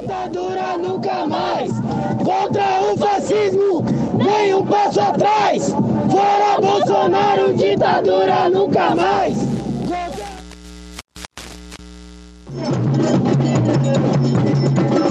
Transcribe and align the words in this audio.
Ditadura 0.00 0.76
nunca 0.76 1.26
mais! 1.26 1.72
Contra 2.22 2.82
o 2.82 2.98
fascismo, 2.98 3.82
nem 4.14 4.52
um 4.52 4.66
passo 4.66 5.00
atrás! 5.00 5.74
Fora 6.10 6.60
Bolsonaro, 6.60 7.54
ditadura 7.54 8.50
nunca 8.50 8.94
mais! 8.94 9.38
Desempregado 14.52 15.05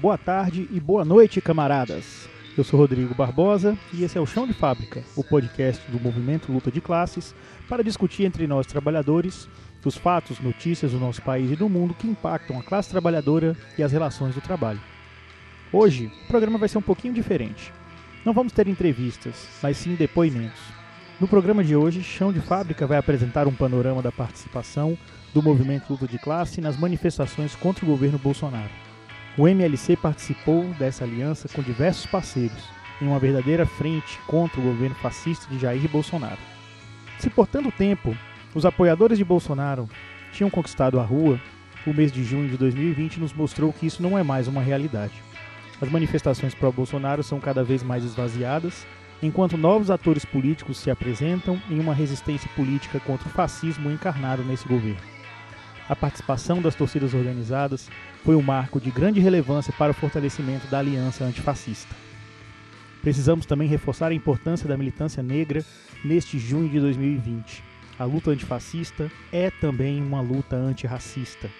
boa 0.00 0.16
tarde 0.16 0.66
e 0.72 0.80
boa 0.80 1.04
noite, 1.04 1.42
camaradas. 1.42 2.26
Eu 2.56 2.64
sou 2.64 2.80
Rodrigo 2.80 3.14
Barbosa 3.14 3.76
e 3.92 4.02
esse 4.02 4.16
é 4.16 4.20
o 4.20 4.24
Chão 4.24 4.46
de 4.46 4.54
Fábrica, 4.54 5.02
o 5.14 5.22
podcast 5.22 5.86
do 5.90 6.00
movimento 6.00 6.50
Luta 6.50 6.70
de 6.70 6.80
Classes, 6.80 7.34
para 7.68 7.84
discutir 7.84 8.24
entre 8.24 8.46
nós 8.46 8.66
trabalhadores 8.66 9.46
os 9.84 9.98
fatos, 9.98 10.40
notícias 10.40 10.92
do 10.92 10.98
nosso 10.98 11.20
país 11.20 11.50
e 11.50 11.56
do 11.56 11.68
mundo 11.68 11.92
que 11.92 12.08
impactam 12.08 12.58
a 12.58 12.62
classe 12.62 12.88
trabalhadora 12.88 13.54
e 13.76 13.82
as 13.82 13.92
relações 13.92 14.34
do 14.34 14.40
trabalho. 14.40 14.80
Hoje, 15.70 16.10
o 16.24 16.28
programa 16.28 16.56
vai 16.56 16.68
ser 16.68 16.78
um 16.78 16.82
pouquinho 16.82 17.12
diferente. 17.12 17.70
Não 18.24 18.32
vamos 18.32 18.54
ter 18.54 18.68
entrevistas, 18.68 19.48
mas 19.62 19.76
sim 19.76 19.96
depoimentos. 19.96 20.60
No 21.20 21.28
programa 21.28 21.62
de 21.62 21.76
hoje, 21.76 22.02
Chão 22.02 22.32
de 22.32 22.40
Fábrica 22.40 22.86
vai 22.86 22.96
apresentar 22.96 23.46
um 23.46 23.54
panorama 23.54 24.00
da 24.00 24.10
participação 24.10 24.96
do 25.34 25.42
movimento 25.42 25.90
Luta 25.90 26.06
de 26.06 26.18
Classe 26.18 26.58
nas 26.58 26.78
manifestações 26.78 27.54
contra 27.54 27.84
o 27.84 27.88
governo 27.88 28.18
Bolsonaro. 28.18 28.89
O 29.38 29.46
MLC 29.46 29.96
participou 29.96 30.64
dessa 30.74 31.04
aliança 31.04 31.48
com 31.48 31.62
diversos 31.62 32.04
parceiros, 32.06 32.68
em 33.00 33.06
uma 33.06 33.18
verdadeira 33.18 33.64
frente 33.64 34.18
contra 34.26 34.60
o 34.60 34.64
governo 34.64 34.96
fascista 34.96 35.46
de 35.48 35.58
Jair 35.58 35.88
Bolsonaro. 35.88 36.40
Se 37.18 37.30
por 37.30 37.46
tanto 37.46 37.70
tempo 37.70 38.16
os 38.54 38.66
apoiadores 38.66 39.16
de 39.16 39.24
Bolsonaro 39.24 39.88
tinham 40.32 40.50
conquistado 40.50 40.98
a 40.98 41.04
rua, 41.04 41.40
o 41.86 41.94
mês 41.94 42.10
de 42.10 42.24
junho 42.24 42.48
de 42.48 42.56
2020 42.56 43.20
nos 43.20 43.32
mostrou 43.32 43.72
que 43.72 43.86
isso 43.86 44.02
não 44.02 44.18
é 44.18 44.22
mais 44.22 44.48
uma 44.48 44.60
realidade. 44.60 45.14
As 45.80 45.88
manifestações 45.88 46.54
pró-Bolsonaro 46.54 47.22
são 47.22 47.40
cada 47.40 47.62
vez 47.62 47.82
mais 47.82 48.04
esvaziadas, 48.04 48.86
enquanto 49.22 49.56
novos 49.56 49.90
atores 49.90 50.24
políticos 50.24 50.78
se 50.78 50.90
apresentam 50.90 51.60
em 51.70 51.78
uma 51.78 51.94
resistência 51.94 52.50
política 52.56 52.98
contra 53.00 53.28
o 53.28 53.30
fascismo 53.30 53.90
encarnado 53.90 54.42
nesse 54.42 54.66
governo. 54.66 55.00
A 55.88 55.96
participação 55.96 56.60
das 56.60 56.74
torcidas 56.74 57.14
organizadas 57.14 57.88
foi 58.24 58.34
um 58.34 58.42
marco 58.42 58.80
de 58.80 58.90
grande 58.90 59.20
relevância 59.20 59.72
para 59.76 59.92
o 59.92 59.94
fortalecimento 59.94 60.66
da 60.66 60.78
aliança 60.78 61.24
antifascista. 61.24 61.94
Precisamos 63.02 63.46
também 63.46 63.66
reforçar 63.66 64.08
a 64.08 64.14
importância 64.14 64.68
da 64.68 64.76
militância 64.76 65.22
negra 65.22 65.64
neste 66.04 66.38
junho 66.38 66.68
de 66.68 66.78
2020. 66.78 67.62
A 67.98 68.04
luta 68.04 68.30
antifascista 68.30 69.10
é 69.32 69.50
também 69.50 70.02
uma 70.02 70.20
luta 70.20 70.56
antirracista. 70.56 71.50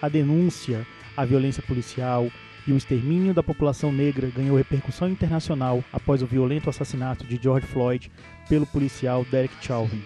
A 0.00 0.08
denúncia 0.08 0.86
à 1.16 1.24
violência 1.24 1.62
policial 1.62 2.30
e 2.66 2.72
o 2.72 2.76
extermínio 2.76 3.34
da 3.34 3.42
população 3.42 3.90
negra 3.90 4.30
ganhou 4.34 4.56
repercussão 4.56 5.08
internacional 5.08 5.82
após 5.92 6.22
o 6.22 6.26
violento 6.26 6.68
assassinato 6.68 7.24
de 7.24 7.38
George 7.42 7.66
Floyd 7.66 8.10
pelo 8.48 8.66
policial 8.66 9.24
Derek 9.24 9.54
Chauvin. 9.60 10.02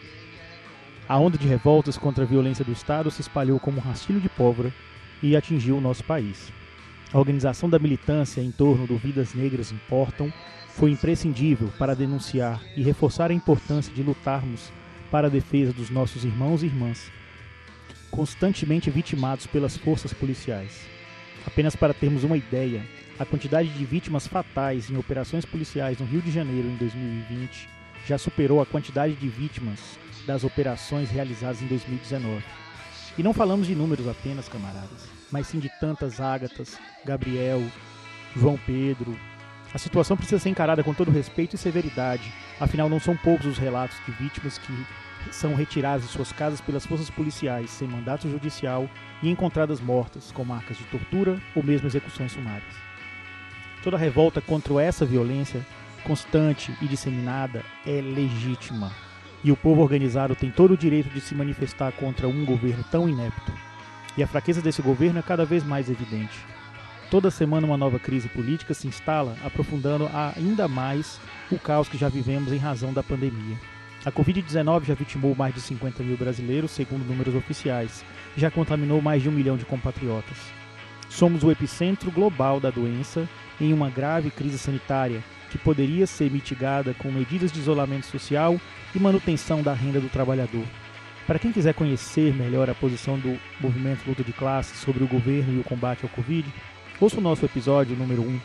A 1.08 1.18
onda 1.18 1.36
de 1.36 1.46
revoltas 1.46 1.98
contra 1.98 2.24
a 2.24 2.26
violência 2.26 2.64
do 2.64 2.72
Estado 2.72 3.10
se 3.10 3.20
espalhou 3.20 3.58
como 3.58 3.78
um 3.78 3.82
rastilho 3.82 4.20
de 4.20 4.28
pólvora 4.28 4.72
e 5.22 5.36
atingiu 5.36 5.76
o 5.76 5.80
nosso 5.80 6.02
país. 6.04 6.52
A 7.12 7.18
organização 7.18 7.68
da 7.68 7.78
militância 7.78 8.40
em 8.40 8.50
torno 8.50 8.86
do 8.86 8.96
Vidas 8.96 9.34
Negras 9.34 9.70
Importam 9.70 10.32
foi 10.68 10.90
imprescindível 10.90 11.68
para 11.78 11.94
denunciar 11.94 12.62
e 12.76 12.82
reforçar 12.82 13.30
a 13.30 13.34
importância 13.34 13.92
de 13.92 14.02
lutarmos 14.02 14.72
para 15.10 15.26
a 15.26 15.30
defesa 15.30 15.72
dos 15.72 15.90
nossos 15.90 16.24
irmãos 16.24 16.62
e 16.62 16.66
irmãs, 16.66 17.12
constantemente 18.10 18.90
vitimados 18.90 19.46
pelas 19.46 19.76
forças 19.76 20.12
policiais. 20.14 20.88
Apenas 21.46 21.76
para 21.76 21.92
termos 21.92 22.24
uma 22.24 22.36
ideia, 22.36 22.82
a 23.18 23.26
quantidade 23.26 23.68
de 23.68 23.84
vítimas 23.84 24.26
fatais 24.26 24.90
em 24.90 24.96
operações 24.96 25.44
policiais 25.44 25.98
no 25.98 26.06
Rio 26.06 26.22
de 26.22 26.30
Janeiro 26.30 26.68
em 26.68 26.76
2020 26.76 27.68
já 28.06 28.16
superou 28.16 28.60
a 28.60 28.66
quantidade 28.66 29.14
de 29.14 29.28
vítimas 29.28 29.98
das 30.26 30.44
operações 30.44 31.10
realizadas 31.10 31.60
em 31.60 31.66
2019. 31.66 32.42
E 33.16 33.22
não 33.22 33.34
falamos 33.34 33.66
de 33.66 33.74
números 33.74 34.08
apenas, 34.08 34.48
camaradas, 34.48 35.06
mas 35.30 35.46
sim 35.46 35.58
de 35.58 35.70
tantas 35.78 36.18
Ágatas, 36.18 36.78
Gabriel, 37.04 37.62
João 38.34 38.58
Pedro. 38.66 39.18
A 39.74 39.78
situação 39.78 40.16
precisa 40.16 40.40
ser 40.40 40.48
encarada 40.48 40.82
com 40.82 40.94
todo 40.94 41.10
respeito 41.10 41.54
e 41.54 41.58
severidade, 41.58 42.32
afinal 42.58 42.88
não 42.88 42.98
são 42.98 43.16
poucos 43.16 43.46
os 43.46 43.58
relatos 43.58 43.98
de 44.06 44.12
vítimas 44.12 44.56
que 44.58 44.86
são 45.30 45.54
retiradas 45.54 46.06
de 46.06 46.08
suas 46.08 46.32
casas 46.32 46.60
pelas 46.60 46.86
forças 46.86 47.10
policiais 47.10 47.70
sem 47.70 47.86
mandato 47.86 48.28
judicial 48.28 48.88
e 49.22 49.30
encontradas 49.30 49.80
mortas 49.80 50.32
com 50.32 50.44
marcas 50.44 50.76
de 50.78 50.84
tortura 50.84 51.40
ou 51.54 51.62
mesmo 51.62 51.86
execuções 51.86 52.32
sumárias. 52.32 52.74
Toda 53.82 53.98
revolta 53.98 54.40
contra 54.40 54.82
essa 54.82 55.04
violência 55.04 55.64
constante 56.02 56.74
e 56.80 56.88
disseminada 56.88 57.62
é 57.86 58.00
legítima, 58.00 58.90
e 59.44 59.50
o 59.50 59.56
povo 59.56 59.82
organizado 59.82 60.34
tem 60.34 60.50
todo 60.50 60.74
o 60.74 60.76
direito 60.76 61.08
de 61.08 61.20
se 61.20 61.34
manifestar 61.34 61.92
contra 61.92 62.28
um 62.28 62.44
governo 62.44 62.84
tão 62.90 63.08
inepto. 63.08 63.52
E 64.16 64.22
a 64.22 64.26
fraqueza 64.26 64.60
desse 64.60 64.82
governo 64.82 65.18
é 65.18 65.22
cada 65.22 65.44
vez 65.44 65.64
mais 65.64 65.90
evidente. 65.90 66.38
Toda 67.10 67.30
semana 67.30 67.66
uma 67.66 67.76
nova 67.76 67.98
crise 67.98 68.28
política 68.28 68.72
se 68.72 68.86
instala, 68.86 69.36
aprofundando 69.44 70.08
ainda 70.36 70.66
mais 70.66 71.20
o 71.50 71.58
caos 71.58 71.88
que 71.88 71.98
já 71.98 72.08
vivemos 72.08 72.52
em 72.52 72.58
razão 72.58 72.92
da 72.92 73.02
pandemia. 73.02 73.56
A 74.04 74.10
Covid-19 74.10 74.84
já 74.84 74.94
vitimou 74.94 75.34
mais 75.34 75.54
de 75.54 75.60
50 75.60 76.02
mil 76.02 76.16
brasileiros, 76.16 76.70
segundo 76.70 77.06
números 77.06 77.34
oficiais, 77.34 78.04
e 78.36 78.40
já 78.40 78.50
contaminou 78.50 79.00
mais 79.00 79.22
de 79.22 79.28
um 79.28 79.32
milhão 79.32 79.56
de 79.56 79.64
compatriotas. 79.64 80.38
Somos 81.08 81.44
o 81.44 81.50
epicentro 81.50 82.10
global 82.10 82.58
da 82.58 82.70
doença 82.70 83.28
em 83.60 83.72
uma 83.72 83.90
grave 83.90 84.30
crise 84.30 84.58
sanitária 84.58 85.22
que 85.50 85.58
poderia 85.58 86.06
ser 86.06 86.30
mitigada 86.30 86.94
com 86.94 87.12
medidas 87.12 87.52
de 87.52 87.60
isolamento 87.60 88.06
social 88.06 88.58
e 88.94 88.98
manutenção 88.98 89.62
da 89.62 89.72
renda 89.72 90.00
do 90.00 90.08
trabalhador. 90.08 90.64
Para 91.26 91.38
quem 91.38 91.52
quiser 91.52 91.74
conhecer 91.74 92.34
melhor 92.34 92.68
a 92.68 92.74
posição 92.74 93.18
do 93.18 93.38
movimento 93.60 94.06
Luta 94.06 94.24
de 94.24 94.32
Classes 94.32 94.78
sobre 94.78 95.04
o 95.04 95.08
governo 95.08 95.54
e 95.54 95.60
o 95.60 95.64
combate 95.64 96.02
ao 96.02 96.10
Covid, 96.10 96.52
ouça 97.00 97.18
o 97.18 97.22
nosso 97.22 97.44
episódio 97.44 97.96
número 97.96 98.22
1. 98.22 98.40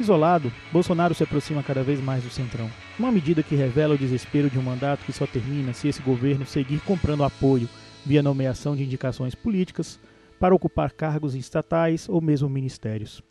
Isolado, 0.00 0.52
Bolsonaro 0.72 1.14
se 1.14 1.22
aproxima 1.22 1.62
cada 1.62 1.84
vez 1.84 2.00
mais 2.00 2.24
do 2.24 2.30
centrão. 2.30 2.68
Uma 2.98 3.12
medida 3.12 3.44
que 3.44 3.54
revela 3.54 3.94
o 3.94 3.98
desespero 3.98 4.50
de 4.50 4.58
um 4.58 4.62
mandato 4.62 5.04
que 5.04 5.12
só 5.12 5.24
termina 5.24 5.72
se 5.72 5.86
esse 5.86 6.02
governo 6.02 6.44
seguir 6.44 6.80
comprando 6.80 7.22
apoio 7.22 7.68
via 8.04 8.22
nomeação 8.22 8.74
de 8.74 8.82
indicações 8.82 9.36
políticas 9.36 10.00
para 10.40 10.54
ocupar 10.54 10.90
cargos 10.90 11.36
estatais 11.36 12.08
ou 12.08 12.20
mesmo 12.20 12.48
ministérios. 12.48 13.22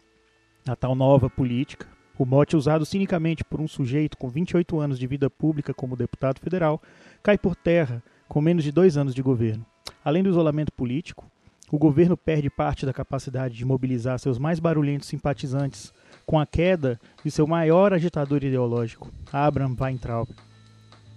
A 0.66 0.76
tal 0.76 0.96
nova 0.96 1.30
política, 1.30 1.86
o 2.18 2.26
mote 2.26 2.56
usado 2.56 2.86
cinicamente 2.86 3.44
por 3.44 3.60
um 3.60 3.68
sujeito 3.68 4.18
com 4.18 4.30
28 4.30 4.80
anos 4.80 5.00
de 5.00 5.08
vida 5.08 5.30
pública 5.30 5.74
como 5.74 5.96
deputado 5.96 6.40
federal, 6.40 6.82
cai 7.22 7.38
por 7.38 7.56
terra 7.56 8.04
com 8.28 8.42
menos 8.42 8.64
de 8.64 8.72
dois 8.72 8.98
anos 8.98 9.16
de 9.16 9.22
governo. 9.22 9.66
Além 10.04 10.24
do 10.24 10.30
isolamento 10.30 10.72
político, 10.72 11.30
o 11.72 11.78
governo 11.78 12.16
perde 12.16 12.50
parte 12.50 12.86
da 12.86 12.94
capacidade 12.94 13.56
de 13.56 13.66
mobilizar 13.66 14.20
seus 14.20 14.38
mais 14.38 14.60
barulhentos 14.60 15.08
simpatizantes 15.08 15.92
com 16.26 16.40
a 16.40 16.46
queda 16.46 17.00
de 17.24 17.32
seu 17.32 17.48
maior 17.48 17.94
agitador 17.94 18.44
ideológico, 18.44 19.12
Abraham 19.32 19.76
Weintraub. 19.80 20.30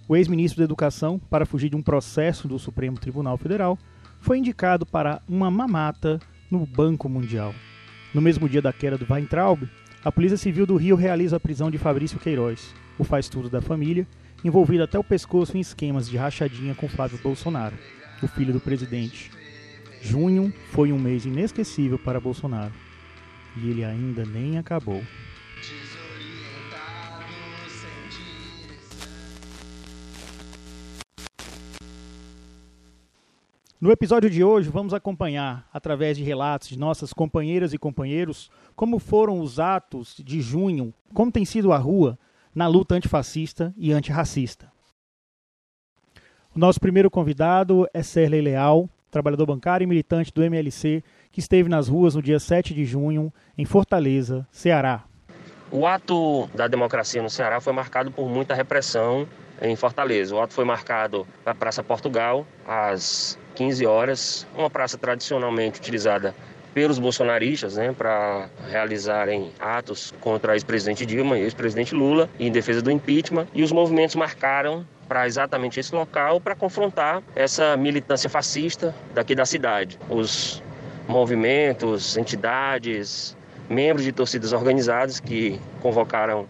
O 0.07 0.15
ex-ministro 0.15 0.59
da 0.59 0.63
Educação, 0.63 1.19
para 1.19 1.45
fugir 1.45 1.69
de 1.69 1.75
um 1.75 1.81
processo 1.81 2.47
do 2.47 2.57
Supremo 2.57 2.97
Tribunal 2.97 3.37
Federal, 3.37 3.77
foi 4.19 4.39
indicado 4.39 4.85
para 4.85 5.21
uma 5.27 5.51
mamata 5.51 6.19
no 6.49 6.65
Banco 6.65 7.07
Mundial. 7.07 7.53
No 8.13 8.21
mesmo 8.21 8.49
dia 8.49 8.61
da 8.61 8.73
queda 8.73 8.97
do 8.97 9.05
Weintraub, 9.07 9.61
a 10.03 10.11
Polícia 10.11 10.37
Civil 10.37 10.65
do 10.65 10.75
Rio 10.75 10.95
realiza 10.95 11.37
a 11.37 11.39
prisão 11.39 11.71
de 11.71 11.77
Fabrício 11.77 12.19
Queiroz, 12.19 12.73
o 12.97 13.03
faz-tudo 13.03 13.49
da 13.49 13.61
família, 13.61 14.07
envolvido 14.43 14.83
até 14.83 14.97
o 14.97 15.03
pescoço 15.03 15.57
em 15.57 15.59
esquemas 15.59 16.07
de 16.07 16.17
rachadinha 16.17 16.75
com 16.75 16.87
Flávio 16.87 17.19
Bolsonaro, 17.21 17.75
o 18.21 18.27
filho 18.27 18.53
do 18.53 18.59
presidente. 18.59 19.31
Junho 20.01 20.53
foi 20.71 20.93
um 20.93 20.99
mês 20.99 21.25
inesquecível 21.25 21.97
para 21.97 22.19
Bolsonaro. 22.19 22.73
E 23.57 23.69
ele 23.69 23.83
ainda 23.83 24.23
nem 24.23 24.57
acabou. 24.57 25.03
No 33.79 33.91
episódio 33.91 34.27
de 34.27 34.43
hoje, 34.43 34.71
vamos 34.71 34.91
acompanhar, 34.91 35.69
através 35.71 36.17
de 36.17 36.23
relatos 36.23 36.67
de 36.67 36.79
nossas 36.79 37.13
companheiras 37.13 37.73
e 37.73 37.77
companheiros, 37.77 38.49
como 38.75 38.97
foram 38.97 39.39
os 39.39 39.59
atos 39.59 40.15
de 40.17 40.41
junho, 40.41 40.91
como 41.13 41.31
tem 41.31 41.45
sido 41.45 41.71
a 41.71 41.77
rua 41.77 42.17
na 42.55 42.65
luta 42.67 42.95
antifascista 42.95 43.71
e 43.77 43.93
antirracista. 43.93 44.71
O 46.55 46.57
nosso 46.57 46.79
primeiro 46.79 47.11
convidado 47.11 47.87
é 47.93 48.01
Serley 48.01 48.41
Leal, 48.41 48.89
trabalhador 49.11 49.45
bancário 49.45 49.85
e 49.85 49.87
militante 49.87 50.33
do 50.33 50.43
MLC, 50.43 51.03
que 51.31 51.39
esteve 51.39 51.69
nas 51.69 51.87
ruas 51.87 52.15
no 52.15 52.21
dia 52.23 52.39
7 52.39 52.73
de 52.73 52.83
junho, 52.83 53.31
em 53.55 53.63
Fortaleza, 53.63 54.47
Ceará. 54.51 55.03
O 55.69 55.85
ato 55.85 56.47
da 56.55 56.67
democracia 56.67 57.21
no 57.21 57.29
Ceará 57.29 57.61
foi 57.61 57.73
marcado 57.73 58.09
por 58.09 58.27
muita 58.27 58.55
repressão 58.55 59.27
em 59.61 59.75
Fortaleza. 59.75 60.33
O 60.33 60.41
ato 60.41 60.55
foi 60.55 60.65
marcado 60.65 61.27
na 61.45 61.53
Praça 61.53 61.83
Portugal, 61.83 62.43
às 62.65 63.37
15 63.57 63.87
horas, 63.87 64.47
uma 64.55 64.69
praça 64.69 64.99
tradicionalmente 64.99 65.79
utilizada 65.79 66.35
pelos 66.75 66.99
bolsonaristas 66.99 67.75
né, 67.75 67.91
para 67.91 68.47
realizarem 68.69 69.51
atos 69.59 70.13
contra 70.21 70.53
ex-presidente 70.53 71.07
Dilma 71.07 71.39
e 71.39 71.41
ex-presidente 71.41 71.95
Lula 71.95 72.29
em 72.39 72.51
defesa 72.51 72.83
do 72.83 72.91
impeachment. 72.91 73.47
E 73.55 73.63
os 73.63 73.71
movimentos 73.71 74.15
marcaram 74.15 74.85
para 75.07 75.25
exatamente 75.25 75.79
esse 75.79 75.95
local 75.95 76.39
para 76.39 76.53
confrontar 76.53 77.23
essa 77.35 77.75
militância 77.75 78.29
fascista 78.29 78.93
daqui 79.15 79.33
da 79.33 79.43
cidade. 79.43 79.97
Os 80.07 80.61
movimentos, 81.07 82.15
entidades, 82.15 83.35
membros 83.67 84.03
de 84.03 84.11
torcidas 84.11 84.53
organizadas 84.53 85.19
que 85.19 85.59
convocaram 85.81 86.45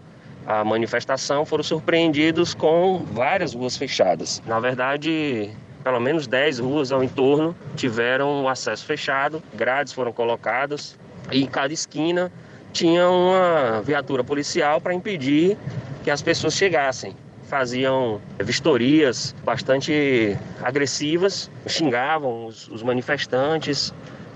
a 0.46 0.62
manifestação 0.62 1.46
foram 1.46 1.64
surpreendidos 1.64 2.52
com 2.52 2.98
várias 3.12 3.54
ruas 3.54 3.78
fechadas. 3.78 4.42
Na 4.46 4.60
verdade, 4.60 5.50
pelo 5.88 6.00
menos 6.00 6.26
10 6.26 6.58
ruas 6.58 6.92
ao 6.92 7.02
entorno 7.02 7.56
tiveram 7.74 8.42
o 8.42 8.48
acesso 8.50 8.84
fechado, 8.84 9.42
grades 9.54 9.90
foram 9.90 10.12
colocadas 10.12 10.98
e 11.32 11.42
em 11.42 11.46
cada 11.46 11.72
esquina 11.72 12.30
tinha 12.74 13.08
uma 13.08 13.80
viatura 13.80 14.22
policial 14.22 14.82
para 14.82 14.92
impedir 14.92 15.56
que 16.04 16.10
as 16.10 16.20
pessoas 16.20 16.52
chegassem. 16.52 17.16
Faziam 17.44 18.20
vistorias 18.38 19.34
bastante 19.42 20.36
agressivas, 20.62 21.50
xingavam 21.66 22.44
os, 22.44 22.68
os 22.68 22.82
manifestantes 22.82 23.94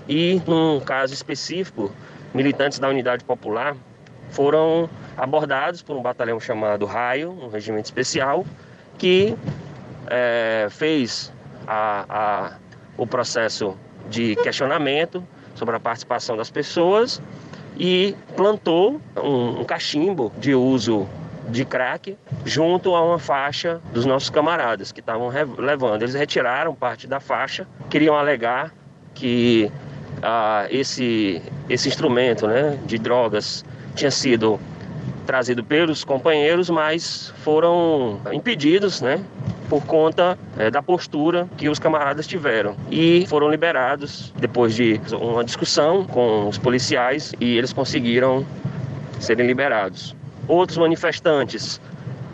e, 0.09 0.41
num 0.47 0.79
caso 0.79 1.13
específico, 1.13 1.91
militantes 2.33 2.79
da 2.79 2.89
Unidade 2.89 3.23
Popular 3.23 3.77
foram 4.31 4.89
abordados 5.15 5.83
por 5.83 5.95
um 5.95 6.01
batalhão 6.01 6.39
chamado 6.39 6.87
Raio, 6.87 7.29
um 7.29 7.47
regimento 7.49 7.85
especial, 7.85 8.43
que 8.97 9.35
é, 10.07 10.67
fez 10.71 11.32
a, 11.67 12.05
a, 12.09 12.53
o 12.97 13.05
processo 13.05 13.77
de 14.09 14.35
questionamento 14.37 15.25
sobre 15.55 15.75
a 15.75 15.79
participação 15.79 16.35
das 16.35 16.49
pessoas 16.49 17.21
e 17.77 18.15
plantou 18.35 19.01
um, 19.17 19.61
um 19.61 19.63
cachimbo 19.63 20.31
de 20.37 20.53
uso 20.53 21.07
de 21.49 21.65
crack 21.65 22.17
junto 22.45 22.95
a 22.95 23.03
uma 23.03 23.19
faixa 23.19 23.81
dos 23.91 24.05
nossos 24.05 24.29
camaradas 24.29 24.91
que 24.91 24.99
estavam 24.99 25.29
levando. 25.57 26.01
Eles 26.01 26.13
retiraram 26.13 26.73
parte 26.73 27.07
da 27.07 27.19
faixa, 27.19 27.67
queriam 27.89 28.15
alegar 28.15 28.73
que 29.13 29.71
ah, 30.21 30.65
esse, 30.69 31.41
esse 31.69 31.87
instrumento 31.87 32.47
né, 32.47 32.79
de 32.85 32.97
drogas 32.97 33.65
tinha 33.95 34.11
sido 34.11 34.59
trazido 35.25 35.63
pelos 35.63 36.03
companheiros, 36.03 36.69
mas 36.69 37.33
foram 37.43 38.19
impedidos, 38.31 39.01
né, 39.01 39.23
por 39.69 39.83
conta 39.85 40.37
é, 40.57 40.69
da 40.69 40.81
postura 40.81 41.47
que 41.57 41.67
os 41.69 41.79
camaradas 41.79 42.27
tiveram 42.27 42.75
e 42.91 43.25
foram 43.27 43.49
liberados 43.49 44.33
depois 44.37 44.75
de 44.75 44.99
uma 45.11 45.43
discussão 45.43 46.05
com 46.05 46.47
os 46.47 46.57
policiais 46.57 47.33
e 47.39 47.57
eles 47.57 47.73
conseguiram 47.73 48.45
serem 49.19 49.47
liberados. 49.47 50.15
Outros 50.47 50.77
manifestantes 50.77 51.79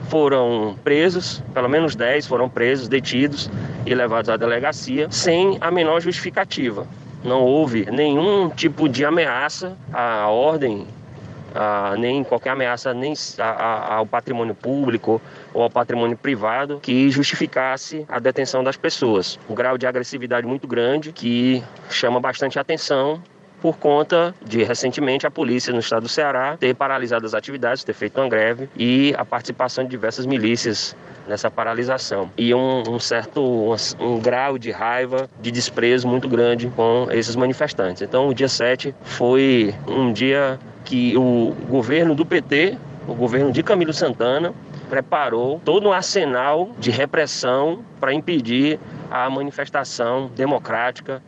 foram 0.10 0.76
presos, 0.84 1.42
pelo 1.54 1.70
menos 1.70 1.96
10 1.96 2.26
foram 2.26 2.50
presos, 2.50 2.88
detidos 2.88 3.50
e 3.86 3.94
levados 3.94 4.30
à 4.30 4.36
delegacia 4.36 5.08
sem 5.12 5.58
a 5.62 5.70
menor 5.70 6.02
justificativa. 6.02 6.88
Não 7.24 7.42
houve 7.42 7.86
nenhum 7.92 8.50
tipo 8.50 8.90
de 8.90 9.06
ameaça 9.06 9.78
à 9.94 10.28
ordem 10.28 10.88
nem 11.98 12.24
qualquer 12.24 12.52
ameaça 12.52 12.94
nem 12.94 13.14
a, 13.38 13.96
ao 13.96 14.06
patrimônio 14.06 14.56
público 14.56 15.22
ou 15.54 15.64
ao 15.64 15.70
patrimônio 15.70 16.18
privado 16.18 16.80
que 16.82 17.10
justificasse 17.10 18.06
a 18.08 18.20
detenção 18.20 18.64
das 18.64 18.78
pessoas. 18.78 19.40
Um 19.50 19.56
grau 19.56 19.78
de 19.78 19.86
agressividade 19.88 20.46
muito 20.46 20.68
grande 20.68 21.12
que 21.12 21.64
chama 21.90 22.20
bastante 22.20 22.60
atenção 22.60 23.22
por 23.62 23.78
conta 23.78 24.34
de 24.42 24.64
recentemente 24.64 25.28
a 25.28 25.32
polícia 25.32 25.74
no 25.74 25.80
estado 25.80 26.04
do 26.04 26.10
Ceará 26.10 26.58
ter 26.58 26.74
paralisado 26.74 27.26
as 27.26 27.34
atividades, 27.34 27.84
ter 27.84 27.94
feito 27.94 28.20
uma 28.20 28.30
greve 28.30 28.70
e 28.76 29.14
a 29.18 29.26
participação 29.26 29.84
de 29.84 29.90
diversas 29.90 30.26
milícias 30.26 30.96
nessa 31.30 31.50
paralisação. 31.50 32.32
E 32.36 32.54
um, 32.54 32.84
um 32.90 33.00
certo 33.00 33.40
um, 33.42 33.76
um, 34.00 34.20
grau 34.20 34.58
de 34.58 34.72
raiva, 34.72 35.30
de 35.40 35.52
desprezo 35.52 36.08
muito 36.08 36.28
grande 36.28 36.68
com 36.76 37.08
esses 37.12 37.36
manifestantes. 37.36 38.02
Então 38.02 38.28
o 38.28 38.34
dia 38.34 38.50
7 38.50 38.94
foi 39.04 39.74
um 39.88 40.12
dia 40.12 40.60
que 40.84 41.16
o 41.16 41.54
governo 41.70 42.16
do 42.16 42.26
PT, 42.26 42.78
o 43.08 43.14
governo 43.14 43.52
de 43.52 43.62
Camilo 43.62 43.94
Santana, 43.94 44.54
preparou 44.90 45.62
todo 45.64 45.88
um 45.88 45.92
arsenal 45.92 46.72
de 46.80 46.90
repressão 46.90 47.84
para 48.00 48.12
impedir 48.12 48.80
a 49.12 49.30
manifestação 49.30 50.32
democrática, 50.36 51.22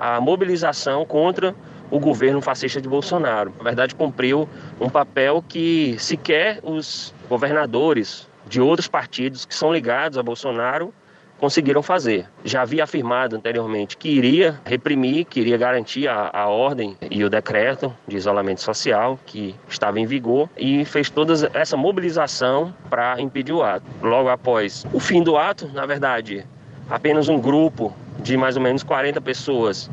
a 0.00 0.20
mobilização 0.20 1.04
contra 1.04 1.52
o 1.90 1.98
governo 1.98 2.40
fascista 2.40 2.80
de 2.80 2.88
Bolsonaro. 2.88 3.52
Na 3.58 3.64
verdade, 3.64 3.94
cumpriu 3.94 4.48
um 4.80 4.88
papel 4.88 5.42
que 5.48 5.96
sequer 5.98 6.60
os 6.62 7.14
governadores 7.28 8.27
de 8.48 8.60
outros 8.60 8.88
partidos 8.88 9.44
que 9.44 9.54
são 9.54 9.72
ligados 9.72 10.18
a 10.18 10.22
Bolsonaro 10.22 10.92
conseguiram 11.38 11.82
fazer. 11.82 12.26
Já 12.44 12.62
havia 12.62 12.84
afirmado 12.84 13.36
anteriormente 13.36 13.96
que 13.96 14.08
iria 14.08 14.60
reprimir, 14.64 15.24
que 15.24 15.40
iria 15.40 15.56
garantir 15.56 16.08
a, 16.08 16.30
a 16.32 16.48
ordem 16.48 16.96
e 17.10 17.22
o 17.24 17.30
decreto 17.30 17.94
de 18.06 18.16
isolamento 18.16 18.60
social 18.60 19.18
que 19.24 19.54
estava 19.68 20.00
em 20.00 20.06
vigor 20.06 20.50
e 20.56 20.84
fez 20.84 21.08
toda 21.08 21.34
essa 21.54 21.76
mobilização 21.76 22.74
para 22.90 23.20
impedir 23.20 23.52
o 23.52 23.62
ato. 23.62 23.86
Logo 24.02 24.28
após 24.28 24.84
o 24.92 24.98
fim 24.98 25.22
do 25.22 25.36
ato, 25.36 25.68
na 25.68 25.86
verdade, 25.86 26.44
apenas 26.90 27.28
um 27.28 27.40
grupo 27.40 27.94
de 28.18 28.36
mais 28.36 28.56
ou 28.56 28.62
menos 28.62 28.82
40 28.82 29.20
pessoas 29.20 29.88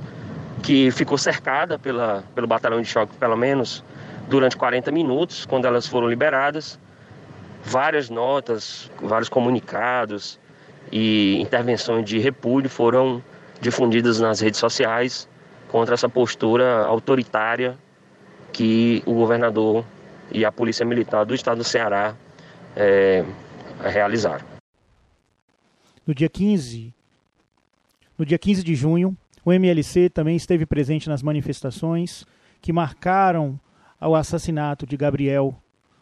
que 0.64 0.90
ficou 0.90 1.18
cercada 1.18 1.78
pela, 1.78 2.24
pelo 2.34 2.48
batalhão 2.48 2.82
de 2.82 2.88
choque, 2.88 3.16
pelo 3.18 3.38
menos 3.38 3.84
durante 4.28 4.58
40 4.58 4.92
minutos, 4.92 5.46
quando 5.46 5.66
elas 5.66 5.86
foram 5.86 6.10
liberadas. 6.10 6.80
Várias 7.66 8.10
notas, 8.10 8.90
vários 9.02 9.28
comunicados, 9.28 10.40
e 10.92 11.40
intervenções 11.42 12.06
de 12.06 12.20
repúdio 12.20 12.70
foram 12.70 13.24
difundidas 13.60 14.20
nas 14.20 14.40
redes 14.40 14.60
sociais 14.60 15.28
contra 15.68 15.94
essa 15.94 16.08
postura 16.08 16.86
autoritária 16.86 17.78
que 18.54 19.04
o 19.06 19.14
governador 19.14 19.84
e 20.32 20.46
a 20.46 20.52
polícia 20.52 20.86
militar 20.86 21.26
do 21.26 21.34
estado 21.34 21.58
do 21.58 21.64
Ceará 21.64 22.16
é, 22.76 23.26
realizaram. 23.84 24.46
No 26.06 26.14
dia 26.14 26.30
15, 26.30 26.94
no 28.18 28.26
dia 28.26 28.38
15 28.38 28.64
de 28.64 28.76
junho, 28.76 29.18
o 29.44 29.52
MLC 29.52 30.10
também 30.10 30.36
esteve 30.36 30.66
presente 30.66 31.10
nas 31.10 31.22
manifestações 31.22 32.26
que 32.62 32.72
marcaram 32.72 33.60
o 34.00 34.16
assassinato 34.16 34.86
de 34.86 34.96
Gabriel, 34.96 35.56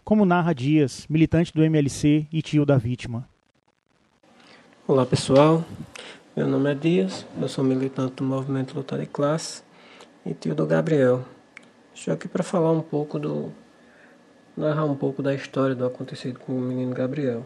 como 0.03 0.25
narra 0.25 0.53
Dias, 0.53 1.05
militante 1.09 1.53
do 1.53 1.63
MLC 1.63 2.27
e 2.31 2.41
tio 2.41 2.65
da 2.65 2.77
vítima. 2.77 3.27
Olá 4.85 5.05
pessoal, 5.05 5.63
meu 6.35 6.45
nome 6.45 6.71
é 6.71 6.75
Dias, 6.75 7.25
eu 7.39 7.47
sou 7.47 7.63
militante 7.63 8.15
do 8.15 8.23
Movimento 8.23 8.75
Luta 8.75 8.97
de 8.97 9.05
Classe 9.05 9.63
e 10.25 10.33
tio 10.33 10.53
do 10.53 10.65
Gabriel. 10.65 11.23
Estou 11.95 12.13
aqui 12.13 12.27
para 12.27 12.43
falar 12.43 12.71
um 12.71 12.81
pouco 12.81 13.17
do. 13.17 13.51
narrar 14.57 14.83
um 14.85 14.95
pouco 14.95 15.23
da 15.23 15.33
história 15.33 15.73
do 15.73 15.85
acontecido 15.85 16.37
com 16.37 16.51
o 16.51 16.61
menino 16.61 16.93
Gabriel. 16.93 17.45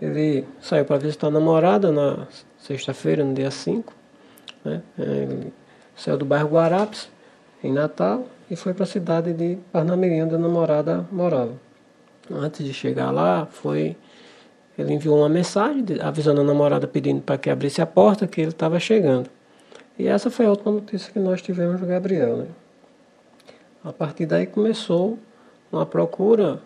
Ele 0.00 0.44
saiu 0.60 0.84
para 0.84 0.98
visitar 0.98 1.26
a 1.26 1.30
namorada 1.30 1.90
na 1.90 2.26
sexta-feira, 2.58 3.24
no 3.24 3.34
dia 3.34 3.50
5. 3.50 3.92
Né? 4.64 4.82
Ele 4.98 5.52
saiu 5.96 6.16
do 6.16 6.24
bairro 6.24 6.48
Guarapes, 6.48 7.08
em 7.62 7.72
Natal, 7.72 8.26
e 8.50 8.56
foi 8.56 8.74
para 8.74 8.84
a 8.84 8.86
cidade 8.86 9.32
de 9.32 9.58
Parnamirim, 9.72 10.22
onde 10.22 10.34
a 10.34 10.38
namorada 10.38 11.06
morava. 11.10 11.52
Antes 12.30 12.64
de 12.64 12.72
chegar 12.72 13.10
lá, 13.10 13.46
foi 13.46 13.96
ele 14.78 14.94
enviou 14.94 15.18
uma 15.18 15.28
mensagem 15.28 15.84
avisando 16.00 16.40
a 16.40 16.44
namorada 16.44 16.86
pedindo 16.86 17.20
para 17.20 17.36
que 17.36 17.50
abrisse 17.50 17.82
a 17.82 17.86
porta 17.86 18.26
que 18.26 18.40
ele 18.40 18.50
estava 18.50 18.80
chegando. 18.80 19.28
E 19.98 20.06
essa 20.06 20.30
foi 20.30 20.46
a 20.46 20.50
última 20.50 20.72
notícia 20.72 21.12
que 21.12 21.18
nós 21.18 21.42
tivemos 21.42 21.80
do 21.80 21.86
Gabriel. 21.86 22.38
Né? 22.38 22.46
A 23.84 23.92
partir 23.92 24.24
daí 24.24 24.46
começou 24.46 25.18
uma 25.70 25.84
procura 25.84 26.60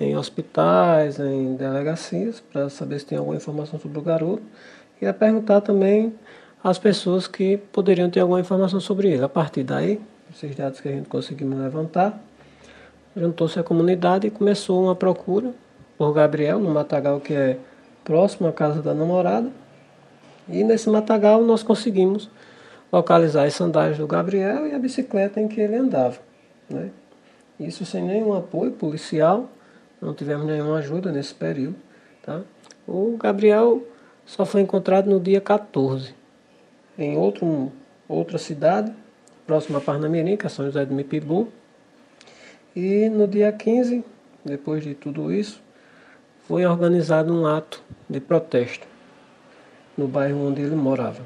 em 0.00 0.16
hospitais, 0.16 1.20
em 1.20 1.54
delegacias, 1.54 2.40
para 2.40 2.68
saber 2.68 2.98
se 2.98 3.06
tem 3.06 3.18
alguma 3.18 3.36
informação 3.36 3.78
sobre 3.78 3.98
o 3.98 4.02
garoto. 4.02 4.42
E 5.00 5.06
a 5.06 5.14
perguntar 5.14 5.60
também 5.60 6.14
as 6.62 6.78
pessoas 6.78 7.28
que 7.28 7.56
poderiam 7.56 8.10
ter 8.10 8.20
alguma 8.20 8.40
informação 8.40 8.80
sobre 8.80 9.08
ele. 9.08 9.22
A 9.22 9.28
partir 9.28 9.62
daí, 9.62 10.00
esses 10.34 10.56
dados 10.56 10.80
que 10.80 10.88
a 10.88 10.92
gente 10.92 11.08
conseguiu 11.08 11.48
levantar, 11.48 12.18
juntou-se 13.16 13.58
a 13.58 13.62
comunidade 13.62 14.26
e 14.26 14.30
começou 14.30 14.82
uma 14.82 14.94
procura 14.94 15.52
por 15.98 16.12
Gabriel, 16.12 16.58
no 16.58 16.70
matagal 16.70 17.20
que 17.20 17.34
é 17.34 17.58
próximo 18.02 18.48
à 18.48 18.52
casa 18.52 18.82
da 18.82 18.94
namorada. 18.94 19.50
E 20.48 20.64
nesse 20.64 20.88
matagal 20.88 21.42
nós 21.42 21.62
conseguimos 21.62 22.30
localizar 22.90 23.44
as 23.44 23.54
sandálias 23.54 23.98
do 23.98 24.06
Gabriel 24.06 24.66
e 24.66 24.74
a 24.74 24.78
bicicleta 24.78 25.40
em 25.40 25.48
que 25.48 25.60
ele 25.60 25.76
andava. 25.76 26.18
Né? 26.68 26.90
Isso 27.60 27.84
sem 27.84 28.02
nenhum 28.02 28.34
apoio 28.34 28.72
policial, 28.72 29.48
não 30.00 30.14
tivemos 30.14 30.46
nenhuma 30.46 30.78
ajuda 30.78 31.12
nesse 31.12 31.34
período. 31.34 31.76
Tá? 32.22 32.40
O 32.86 33.16
Gabriel 33.18 33.82
só 34.26 34.44
foi 34.44 34.62
encontrado 34.62 35.08
no 35.08 35.20
dia 35.20 35.40
14, 35.40 36.14
em 36.98 37.16
outro, 37.16 37.70
outra 38.08 38.38
cidade, 38.38 38.92
próxima 39.52 39.80
a 39.80 39.80
Parnamirim, 39.82 40.34
que 40.34 40.46
é 40.46 40.48
São 40.48 40.64
José 40.64 40.86
do 40.86 40.94
Mipibu. 40.94 41.46
E 42.74 43.10
no 43.10 43.28
dia 43.28 43.52
15, 43.52 44.02
depois 44.42 44.82
de 44.82 44.94
tudo 44.94 45.30
isso, 45.30 45.62
foi 46.44 46.64
organizado 46.64 47.34
um 47.34 47.44
ato 47.44 47.82
de 48.08 48.18
protesto 48.18 48.86
no 49.94 50.08
bairro 50.08 50.48
onde 50.48 50.62
ele 50.62 50.74
morava. 50.74 51.20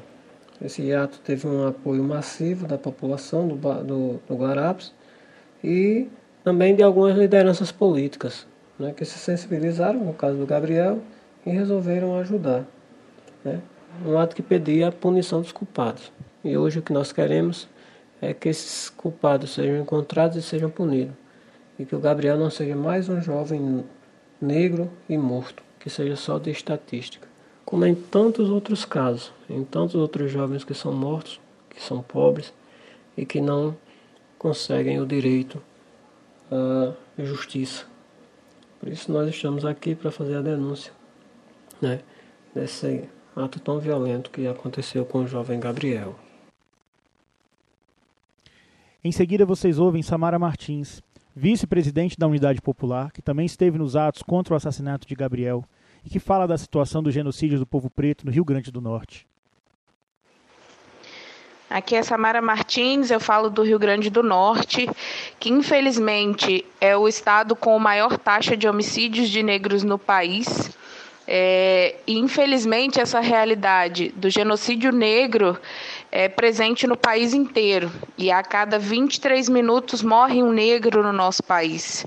Esse 0.61 0.91
ato 0.91 1.21
teve 1.23 1.47
um 1.47 1.65
apoio 1.65 2.03
massivo 2.03 2.67
da 2.67 2.77
população 2.77 3.47
do, 3.47 3.55
do, 3.55 4.19
do 4.27 4.35
Guarapes 4.35 4.93
e 5.63 6.09
também 6.43 6.75
de 6.75 6.83
algumas 6.83 7.17
lideranças 7.17 7.71
políticas 7.71 8.45
né, 8.77 8.91
que 8.91 9.05
se 9.05 9.17
sensibilizaram, 9.17 10.03
no 10.03 10.13
caso 10.13 10.37
do 10.37 10.45
Gabriel, 10.45 10.99
e 11.45 11.49
resolveram 11.49 12.17
ajudar. 12.17 12.65
Né? 13.41 13.61
Um 14.05 14.19
ato 14.19 14.35
que 14.35 14.41
pedia 14.41 14.89
a 14.89 14.91
punição 14.91 15.39
dos 15.39 15.53
culpados. 15.53 16.11
E 16.43 16.57
hoje 16.57 16.79
o 16.79 16.81
que 16.81 16.91
nós 16.91 17.13
queremos 17.13 17.69
é 18.21 18.33
que 18.33 18.49
esses 18.49 18.89
culpados 18.89 19.51
sejam 19.51 19.81
encontrados 19.81 20.37
e 20.37 20.41
sejam 20.41 20.69
punidos. 20.69 21.15
E 21.77 21.85
que 21.85 21.95
o 21.95 21.99
Gabriel 21.99 22.37
não 22.37 22.49
seja 22.49 22.75
mais 22.75 23.07
um 23.07 23.21
jovem 23.21 23.83
negro 24.41 24.91
e 25.07 25.17
morto, 25.17 25.63
que 25.79 25.89
seja 25.89 26.15
só 26.15 26.39
de 26.39 26.49
estatística. 26.49 27.27
Como 27.63 27.85
em 27.85 27.93
tantos 27.93 28.49
outros 28.49 28.85
casos, 28.85 29.31
em 29.49 29.63
tantos 29.63 29.95
outros 29.95 30.31
jovens 30.31 30.63
que 30.63 30.73
são 30.73 30.93
mortos, 30.93 31.39
que 31.69 31.81
são 31.81 32.01
pobres 32.01 32.53
e 33.15 33.25
que 33.25 33.41
não 33.41 33.75
conseguem 34.37 34.99
o 34.99 35.05
direito 35.05 35.61
à 36.51 36.93
justiça. 37.17 37.85
Por 38.79 38.89
isso 38.89 39.11
nós 39.11 39.29
estamos 39.29 39.65
aqui 39.65 39.95
para 39.95 40.11
fazer 40.11 40.35
a 40.35 40.41
denúncia 40.41 40.93
né, 41.81 41.99
desse 42.53 43.09
ato 43.35 43.59
tão 43.59 43.79
violento 43.79 44.29
que 44.29 44.47
aconteceu 44.47 45.05
com 45.05 45.19
o 45.19 45.27
jovem 45.27 45.59
Gabriel. 45.59 46.15
Em 49.03 49.11
seguida, 49.11 49.45
vocês 49.45 49.77
ouvem 49.77 50.01
Samara 50.01 50.39
Martins, 50.39 51.03
vice-presidente 51.35 52.17
da 52.17 52.27
Unidade 52.27 52.59
Popular, 52.59 53.11
que 53.11 53.21
também 53.21 53.45
esteve 53.45 53.77
nos 53.77 53.95
atos 53.95 54.23
contra 54.23 54.53
o 54.53 54.57
assassinato 54.57 55.07
de 55.07 55.13
Gabriel 55.13 55.63
e 56.03 56.09
que 56.09 56.19
fala 56.19 56.47
da 56.47 56.57
situação 56.57 57.03
do 57.03 57.11
genocídio 57.11 57.59
do 57.59 57.65
povo 57.65 57.91
preto 57.91 58.25
no 58.25 58.31
Rio 58.31 58.43
Grande 58.43 58.71
do 58.71 58.81
Norte. 58.81 59.27
Aqui 61.69 61.95
é 61.95 62.01
Samara 62.01 62.41
Martins, 62.41 63.11
eu 63.11 63.19
falo 63.19 63.49
do 63.49 63.61
Rio 63.61 63.77
Grande 63.77 64.09
do 64.09 64.23
Norte, 64.23 64.89
que 65.37 65.49
infelizmente 65.49 66.65
é 66.79 66.97
o 66.97 67.07
estado 67.07 67.55
com 67.55 67.75
a 67.75 67.79
maior 67.79 68.17
taxa 68.17 68.57
de 68.57 68.67
homicídios 68.67 69.29
de 69.29 69.43
negros 69.43 69.83
no 69.83 69.99
país. 69.99 70.47
É, 71.29 71.95
infelizmente 72.07 73.01
essa 73.01 73.19
realidade 73.19 74.13
do 74.15 74.29
genocídio 74.29 74.93
negro 74.93 75.59
é 76.09 76.29
presente 76.29 76.87
no 76.87 76.95
país 76.95 77.33
inteiro. 77.33 77.91
E 78.17 78.31
a 78.31 78.41
cada 78.41 78.79
23 78.79 79.49
minutos 79.49 80.01
morre 80.01 80.41
um 80.41 80.51
negro 80.51 81.03
no 81.03 81.11
nosso 81.11 81.43
país. 81.43 82.05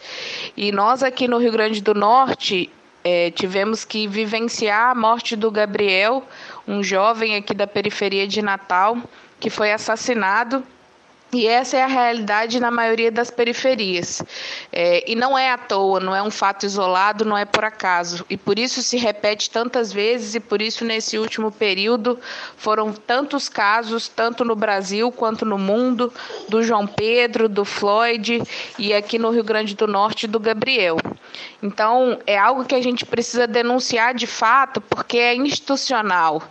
E 0.57 0.73
nós 0.73 1.03
aqui 1.03 1.29
no 1.29 1.37
Rio 1.37 1.53
Grande 1.53 1.83
do 1.83 1.93
Norte 1.93 2.71
é, 3.05 3.31
tivemos 3.31 3.85
que 3.85 4.07
vivenciar 4.07 4.91
a 4.91 4.95
morte 4.95 5.37
do 5.37 5.51
Gabriel, 5.51 6.25
um 6.67 6.83
jovem 6.83 7.37
aqui 7.37 7.53
da 7.53 7.67
periferia 7.67 8.27
de 8.27 8.41
Natal, 8.41 8.97
que 9.39 9.51
foi 9.51 9.73
assassinado 9.73 10.65
e 11.33 11.47
essa 11.47 11.77
é 11.77 11.83
a 11.83 11.87
realidade 11.87 12.59
na 12.59 12.71
maioria 12.71 13.11
das 13.11 13.31
periferias. 13.31 14.23
É, 14.73 15.05
e 15.11 15.15
não 15.15 15.39
é 15.39 15.51
à 15.51 15.59
toa, 15.59 16.01
não 16.01 16.15
é 16.15 16.23
um 16.23 16.31
fato 16.31 16.67
isolado, 16.67 17.25
não 17.25 17.39
é 17.39 17.45
por 17.45 17.65
acaso. 17.65 18.25
E 18.29 18.37
por 18.37 18.59
isso 18.59 18.83
se 18.83 18.97
repete 18.97 19.49
tantas 19.49 19.93
vezes, 19.93 20.35
e 20.35 20.41
por 20.41 20.61
isso, 20.61 20.85
nesse 20.85 21.19
último 21.19 21.53
período, 21.53 22.19
foram 22.57 22.93
tantos 22.93 23.49
casos, 23.49 24.09
tanto 24.09 24.45
no 24.45 24.57
Brasil 24.57 25.13
quanto 25.13 25.45
no 25.45 25.59
mundo, 25.59 26.13
do 26.49 26.63
João 26.63 26.87
Pedro, 26.87 27.49
do 27.49 27.65
Floyd 27.65 28.43
e 28.79 28.93
aqui 28.93 29.19
no 29.19 29.31
Rio 29.31 29.45
Grande 29.45 29.77
do 29.77 29.87
Norte, 29.87 30.27
do 30.27 30.41
Gabriel. 30.41 30.99
Então, 31.63 32.19
é 32.27 32.39
algo 32.39 32.65
que 32.65 32.75
a 32.75 32.83
gente 32.83 33.05
precisa 33.05 33.47
denunciar 33.47 34.15
de 34.15 34.27
fato, 34.27 34.81
porque 34.81 35.19
é 35.19 35.35
institucional. 35.35 36.43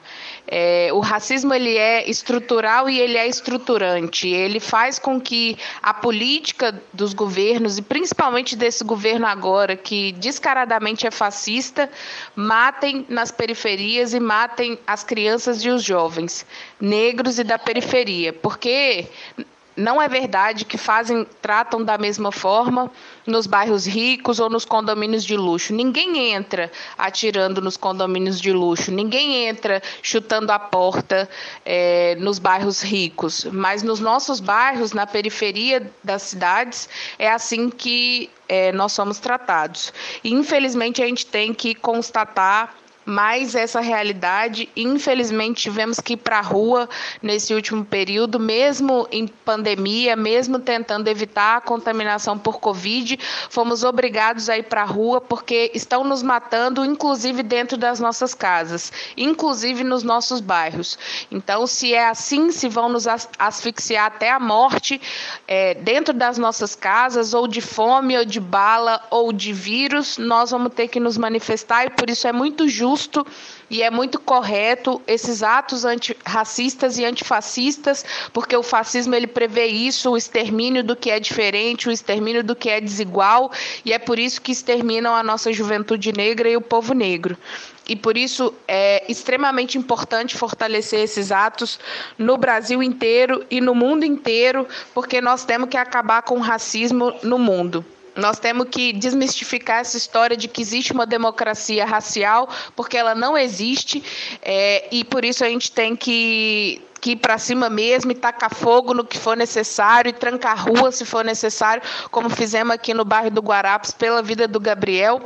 É, 0.52 0.90
o 0.92 1.00
racismo 1.00 1.54
ele 1.54 1.78
é 1.78 2.10
estrutural 2.10 2.90
e 2.90 3.00
ele 3.00 3.18
é 3.18 3.28
estruturante. 3.28 4.28
Ele 4.28 4.60
faz 4.60 4.98
com 4.98 5.22
que 5.22 5.56
a 5.82 5.94
política 5.94 6.82
dos 6.92 7.14
governos, 7.14 7.78
e 7.78 7.84
principalmente 7.84 8.56
desse 8.56 8.84
governo 8.84 9.28
agora, 9.28 9.76
que 9.76 10.12
descaradamente 10.14 11.06
é 11.06 11.12
fascista, 11.12 11.88
matem 12.36 13.06
nas 13.08 13.32
periferias 13.32 14.16
e 14.16 14.20
matem 14.20 14.80
as 14.88 15.04
crianças 15.04 15.64
e 15.64 15.70
os 15.70 15.84
jovens 15.84 16.48
negros 16.82 17.38
e 17.38 17.44
da 17.44 17.60
periferia. 17.60 18.34
Porque 18.34 19.08
não 19.76 20.02
é 20.02 20.08
verdade 20.08 20.66
que 20.66 20.78
fazem, 20.78 21.28
tratam 21.42 21.84
da 21.84 21.98
mesma 21.98 22.32
forma 22.32 22.92
nos 23.26 23.48
bairros 23.48 23.86
ricos 23.86 24.40
ou 24.40 24.50
nos 24.50 24.66
condomínios 24.66 25.24
de 25.24 25.36
luxo. 25.36 25.74
Ninguém 25.74 26.34
entra 26.34 26.72
atirando 26.98 27.62
nos 27.62 27.78
condomínios 27.78 28.40
de 28.40 28.52
luxo, 28.52 28.92
ninguém 28.92 29.48
entra 29.48 29.82
chutando 30.02 30.52
a 30.52 30.60
porta 30.60 31.30
é, 31.66 32.16
nos 32.20 32.40
bairros 32.40 32.82
ricos. 32.82 33.46
Mas 33.52 33.84
nos 33.84 34.00
nossos 34.00 34.40
bairros, 34.40 34.94
na 34.94 35.06
periferia 35.06 35.92
das 36.04 36.24
cidades, 36.24 36.90
é 37.18 37.30
assim 37.30 37.70
que 37.70 38.30
é, 38.48 38.72
nós 38.72 38.92
somos 38.92 39.20
tratados. 39.20 39.94
E, 40.24 40.34
infelizmente, 40.34 41.02
a 41.04 41.06
gente 41.06 41.26
tem 41.26 41.54
que 41.54 41.76
constatar 41.76 42.76
mais 43.10 43.56
essa 43.56 43.82
realidade. 43.82 44.70
Infelizmente, 44.76 45.64
tivemos 45.64 46.00
que 46.00 46.14
ir 46.14 46.18
para 46.18 46.38
a 46.38 46.42
rua 46.42 46.88
nesse 47.22 47.54
último 47.54 47.84
período, 47.84 48.40
mesmo 48.40 49.08
em 49.12 49.28
pandemia, 49.28 50.16
mesmo 50.16 50.60
tentando 50.60 51.08
evitar 51.08 51.58
a 51.58 51.62
contaminação 51.62 52.38
por 52.38 52.60
Covid, 52.60 53.20
fomos 53.50 53.84
obrigados 53.84 54.50
a 54.50 54.58
ir 54.58 54.64
para 54.64 54.84
a 54.84 54.86
rua 54.86 55.20
porque 55.20 55.72
estão 55.74 56.04
nos 56.04 56.22
matando, 56.22 56.86
inclusive 56.86 57.42
dentro 57.42 57.78
das 57.78 58.00
nossas 58.00 58.34
casas, 58.34 58.92
inclusive 59.18 59.84
nos 59.84 60.04
nossos 60.04 60.40
bairros. 60.40 60.98
Então, 61.32 61.66
se 61.66 61.94
é 61.94 62.08
assim, 62.08 62.52
se 62.52 62.70
vão 62.70 62.90
nos 62.90 63.08
asfixiar 63.38 64.06
até 64.06 64.30
a 64.32 64.40
morte 64.40 65.02
é, 65.48 65.74
dentro 65.74 66.14
das 66.14 66.38
nossas 66.38 66.76
casas, 66.76 67.34
ou 67.34 67.48
de 67.48 67.62
fome, 67.62 68.18
ou 68.18 68.26
de 68.26 68.40
bala, 68.40 69.02
ou 69.10 69.34
de 69.34 69.52
vírus, 69.52 70.18
nós 70.18 70.52
vamos 70.52 70.74
ter 70.74 70.88
que 70.88 71.00
nos 71.00 71.18
manifestar 71.18 71.86
e 71.86 71.90
por 71.90 72.10
isso 72.10 72.28
é 72.28 72.32
muito 72.32 72.68
justo 72.68 72.99
justo 73.00 73.26
e 73.70 73.82
é 73.82 73.90
muito 73.90 74.20
correto 74.20 75.02
esses 75.08 75.42
atos 75.42 75.86
antirracistas 75.86 76.98
e 76.98 77.06
antifascistas, 77.06 78.04
porque 78.34 78.56
o 78.56 78.64
fascismo 78.64 79.16
ele 79.16 79.28
prevê 79.28 79.68
isso, 79.68 80.12
o 80.12 80.18
extermínio 80.18 80.84
do 80.84 80.96
que 80.96 81.10
é 81.10 81.20
diferente, 81.20 81.88
o 81.88 81.92
extermínio 81.92 82.44
do 82.44 82.56
que 82.56 82.70
é 82.70 82.82
desigual, 82.82 83.52
e 83.86 83.94
é 83.94 84.00
por 84.00 84.20
isso 84.20 84.42
que 84.42 84.52
exterminam 84.52 85.16
a 85.16 85.24
nossa 85.24 85.54
juventude 85.54 86.12
negra 86.12 86.50
e 86.50 86.58
o 86.58 86.62
povo 86.62 86.94
negro. 86.94 87.38
E 87.88 87.96
por 87.96 88.18
isso 88.18 88.54
é 88.68 89.04
extremamente 89.10 89.78
importante 89.78 90.38
fortalecer 90.38 91.00
esses 91.00 91.32
atos 91.32 91.80
no 92.18 92.38
Brasil 92.38 92.84
inteiro 92.84 93.44
e 93.50 93.62
no 93.62 93.74
mundo 93.74 94.04
inteiro, 94.04 94.68
porque 94.94 95.22
nós 95.22 95.44
temos 95.44 95.70
que 95.70 95.78
acabar 95.78 96.22
com 96.22 96.36
o 96.36 96.42
racismo 96.42 97.14
no 97.24 97.40
mundo. 97.40 97.84
Nós 98.20 98.40
temos 98.40 98.68
que 98.70 98.94
desmistificar 98.94 99.80
essa 99.80 99.98
história 99.98 100.36
de 100.36 100.48
que 100.48 100.62
existe 100.62 100.94
uma 100.94 101.06
democracia 101.06 101.86
racial, 101.86 102.50
porque 102.76 102.98
ela 102.98 103.16
não 103.16 103.38
existe, 103.38 104.04
é, 104.42 104.88
e 104.92 105.04
por 105.04 105.24
isso 105.26 105.44
a 105.44 105.50
gente 105.50 105.72
tem 105.72 105.96
que, 105.96 106.82
que 107.00 107.12
ir 107.12 107.16
para 107.16 107.38
cima 107.38 107.70
mesmo 107.70 108.12
e 108.12 108.16
tacar 108.16 108.54
fogo 108.54 108.94
no 108.94 109.04
que 109.06 109.18
for 109.18 109.36
necessário 109.36 110.10
e 110.10 110.14
trancar 110.14 110.68
rua 110.68 110.92
se 110.92 111.06
for 111.06 111.24
necessário, 111.24 111.82
como 112.12 112.30
fizemos 112.30 112.74
aqui 112.74 112.94
no 112.94 113.06
bairro 113.06 113.32
do 113.32 113.42
Guarapes 113.42 113.92
pela 113.92 114.22
vida 114.22 114.48
do 114.48 114.60
Gabriel 114.60 115.22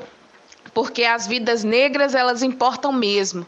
porque 0.73 1.03
as 1.03 1.27
vidas 1.27 1.63
negras 1.63 2.15
elas 2.15 2.41
importam 2.41 2.91
mesmo. 2.91 3.45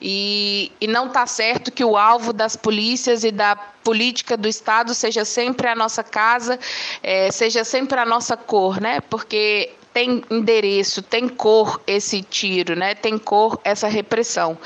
E, 0.00 0.70
e 0.80 0.86
não 0.86 1.06
está 1.06 1.26
certo 1.26 1.72
que 1.72 1.84
o 1.84 1.96
alvo 1.96 2.32
das 2.32 2.56
polícias 2.56 3.24
e 3.24 3.30
da 3.30 3.56
política 3.56 4.36
do 4.36 4.46
Estado 4.46 4.94
seja 4.94 5.24
sempre 5.24 5.66
a 5.66 5.74
nossa 5.74 6.04
casa, 6.04 6.58
é, 7.02 7.30
seja 7.30 7.64
sempre 7.64 7.98
a 7.98 8.04
nossa 8.04 8.36
cor, 8.36 8.80
né? 8.80 9.00
Porque 9.00 9.72
tem 9.98 10.22
endereço, 10.30 11.02
tem 11.02 11.28
cor 11.28 11.80
esse 11.84 12.22
tiro, 12.22 12.76
né? 12.76 12.94
Tem 12.94 13.18
cor 13.18 13.58
essa 13.64 13.88
repressão. 13.88 14.56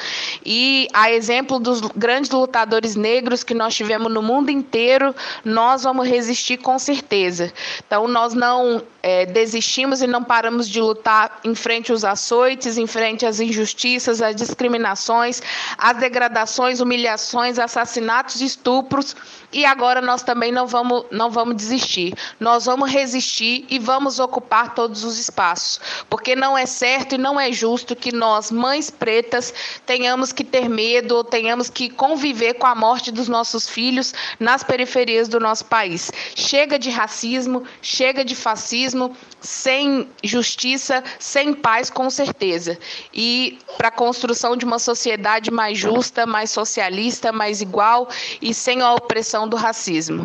E 0.44 0.86
a 0.92 1.10
exemplo 1.10 1.58
dos 1.58 1.80
grandes 1.80 2.30
lutadores 2.30 2.96
negros 2.96 3.42
que 3.42 3.54
nós 3.54 3.74
tivemos 3.74 4.12
no 4.12 4.20
mundo 4.20 4.50
inteiro, 4.50 5.14
nós 5.42 5.84
vamos 5.84 6.06
resistir 6.06 6.58
com 6.58 6.78
certeza. 6.78 7.50
Então 7.78 8.06
nós 8.06 8.34
não 8.34 8.82
é, 9.02 9.24
desistimos 9.24 10.02
e 10.02 10.06
não 10.06 10.22
paramos 10.22 10.68
de 10.68 10.80
lutar 10.82 11.40
em 11.42 11.54
frente 11.54 11.90
aos 11.90 12.04
açoites, 12.04 12.76
em 12.76 12.86
frente 12.86 13.24
às 13.24 13.40
injustiças, 13.40 14.20
às 14.20 14.36
discriminações, 14.36 15.42
às 15.78 15.96
degradações, 15.96 16.80
humilhações, 16.80 17.58
assassinatos 17.58 18.42
estupros. 18.42 19.16
E 19.52 19.64
agora 19.64 20.00
nós 20.00 20.22
também 20.22 20.52
não 20.52 20.66
vamos, 20.66 21.04
não 21.10 21.30
vamos 21.30 21.56
desistir. 21.56 22.14
Nós 22.38 22.64
vamos 22.64 22.90
resistir 22.90 23.66
e 23.68 23.78
vamos 23.78 24.18
ocupar 24.18 24.74
todos 24.74 25.04
os 25.04 25.18
espaços. 25.22 25.80
Porque 26.08 26.36
não 26.36 26.56
é 26.56 26.66
certo 26.66 27.14
e 27.14 27.18
não 27.18 27.40
é 27.40 27.50
justo 27.50 27.96
que 27.96 28.12
nós, 28.12 28.50
mães 28.50 28.90
pretas, 28.90 29.52
tenhamos 29.86 30.32
que 30.32 30.44
ter 30.44 30.68
medo 30.68 31.16
ou 31.16 31.24
tenhamos 31.24 31.70
que 31.70 31.88
conviver 31.88 32.54
com 32.54 32.66
a 32.66 32.74
morte 32.74 33.10
dos 33.10 33.28
nossos 33.28 33.68
filhos 33.68 34.12
nas 34.38 34.62
periferias 34.62 35.28
do 35.28 35.40
nosso 35.40 35.64
país. 35.64 36.10
Chega 36.34 36.78
de 36.78 36.90
racismo, 36.90 37.64
chega 37.80 38.24
de 38.24 38.34
fascismo 38.34 39.16
sem 39.40 40.08
justiça, 40.22 41.02
sem 41.18 41.52
paz, 41.54 41.90
com 41.90 42.08
certeza. 42.10 42.78
E 43.12 43.58
para 43.76 43.88
a 43.88 43.92
construção 43.92 44.56
de 44.56 44.64
uma 44.64 44.78
sociedade 44.78 45.50
mais 45.50 45.78
justa, 45.78 46.26
mais 46.26 46.50
socialista, 46.50 47.32
mais 47.32 47.60
igual 47.60 48.08
e 48.40 48.52
sem 48.52 48.80
a 48.80 48.92
opressão 48.92 49.48
do 49.48 49.56
racismo. 49.56 50.22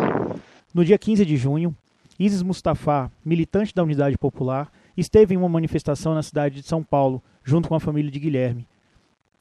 No 0.74 0.86
dia 0.86 0.98
15 0.98 1.26
de 1.26 1.38
junho, 1.38 1.76
Isis 2.20 2.42
Mustafa, 2.42 3.12
militante 3.24 3.74
da 3.74 3.84
Unidade 3.84 4.18
Popular, 4.18 4.72
esteve 4.98 5.36
em 5.36 5.38
uma 5.38 5.48
manifestação 5.48 6.16
na 6.16 6.24
cidade 6.24 6.62
de 6.62 6.68
São 6.68 6.84
Paulo, 6.84 7.22
junto 7.44 7.70
com 7.70 7.76
a 7.76 7.80
família 7.80 8.12
de 8.12 8.20
Guilherme, 8.20 8.68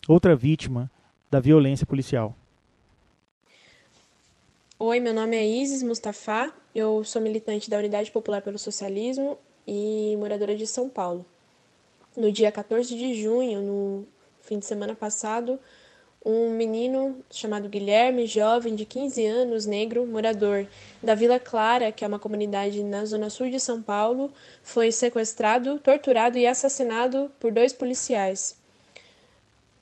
outra 0.07 0.37
vítima 0.37 0.91
da 1.31 1.41
violência 1.41 1.87
policial. 1.87 2.37
Oi, 4.79 5.01
meu 5.01 5.15
nome 5.15 5.35
é 5.35 5.47
Isis 5.47 5.83
Mustafa, 5.83 6.53
eu 6.75 7.03
sou 7.03 7.23
militante 7.23 7.71
da 7.71 7.79
Unidade 7.79 8.11
Popular 8.11 8.43
pelo 8.43 8.59
Socialismo 8.59 9.39
e 9.67 10.15
moradora 10.19 10.55
de 10.55 10.67
São 10.67 10.89
Paulo. 10.89 11.25
No 12.15 12.31
dia 12.31 12.53
14 12.53 12.95
de 12.95 13.15
junho, 13.15 13.63
no 13.63 14.07
fim 14.43 14.59
de 14.59 14.67
semana 14.67 14.95
passado, 14.95 15.59
um 16.25 16.51
menino 16.51 17.25
chamado 17.31 17.69
Guilherme, 17.69 18.27
jovem 18.27 18.75
de 18.75 18.85
15 18.85 19.25
anos, 19.25 19.67
negro, 19.67 20.07
morador 20.07 20.67
da 21.03 21.15
Vila 21.15 21.39
Clara, 21.39 21.93
que 21.93 22.05
é 22.05 22.09
uma 22.09 22.19
comunidade 22.19 22.83
na 22.83 23.05
zona 23.05 23.31
sul 23.31 23.49
de 23.49 23.61
São 23.61 23.81
Paulo, 23.81 24.33
foi 24.63 24.91
sequestrado, 24.91 25.79
torturado 25.79 26.37
e 26.37 26.47
assassinado 26.47 27.31
por 27.39 27.53
dois 27.53 27.73
policiais. 27.73 28.57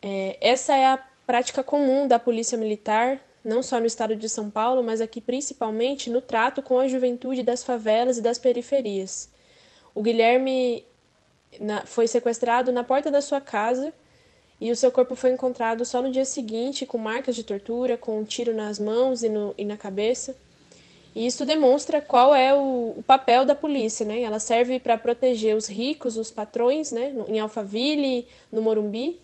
É, 0.02 0.36
essa 0.40 0.76
é 0.76 0.86
a 0.86 0.98
prática 1.26 1.62
comum 1.62 2.06
da 2.06 2.18
polícia 2.18 2.58
militar 2.58 3.20
não 3.44 3.62
só 3.62 3.78
no 3.78 3.86
estado 3.86 4.16
de 4.16 4.28
São 4.28 4.50
Paulo, 4.50 4.82
mas 4.82 5.02
aqui 5.02 5.20
principalmente 5.20 6.08
no 6.08 6.22
trato 6.22 6.62
com 6.62 6.78
a 6.78 6.88
juventude 6.88 7.42
das 7.42 7.62
favelas 7.62 8.16
e 8.16 8.22
das 8.22 8.38
periferias. 8.38 9.28
O 9.94 10.02
Guilherme 10.02 10.84
foi 11.84 12.08
sequestrado 12.08 12.72
na 12.72 12.82
porta 12.82 13.10
da 13.10 13.20
sua 13.20 13.40
casa 13.40 13.92
e 14.60 14.70
o 14.70 14.76
seu 14.76 14.90
corpo 14.90 15.14
foi 15.14 15.30
encontrado 15.30 15.84
só 15.84 16.00
no 16.00 16.10
dia 16.10 16.24
seguinte, 16.24 16.86
com 16.86 16.96
marcas 16.96 17.34
de 17.34 17.42
tortura, 17.42 17.96
com 17.96 18.18
um 18.20 18.24
tiro 18.24 18.54
nas 18.54 18.78
mãos 18.78 19.22
e, 19.22 19.28
no, 19.28 19.54
e 19.58 19.64
na 19.64 19.76
cabeça. 19.76 20.36
E 21.14 21.26
isso 21.26 21.44
demonstra 21.44 22.00
qual 22.00 22.34
é 22.34 22.52
o, 22.54 22.94
o 22.96 23.04
papel 23.06 23.44
da 23.44 23.54
polícia, 23.54 24.04
né? 24.04 24.22
Ela 24.22 24.40
serve 24.40 24.80
para 24.80 24.98
proteger 24.98 25.56
os 25.56 25.68
ricos, 25.68 26.16
os 26.16 26.30
patrões, 26.30 26.90
né? 26.90 27.14
Em 27.28 27.38
Alphaville, 27.38 28.26
no 28.50 28.62
Morumbi, 28.62 29.20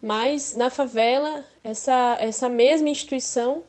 mas 0.00 0.54
na 0.56 0.70
favela 0.70 1.44
essa, 1.64 2.16
essa 2.20 2.48
mesma 2.48 2.88
instituição 2.88 3.62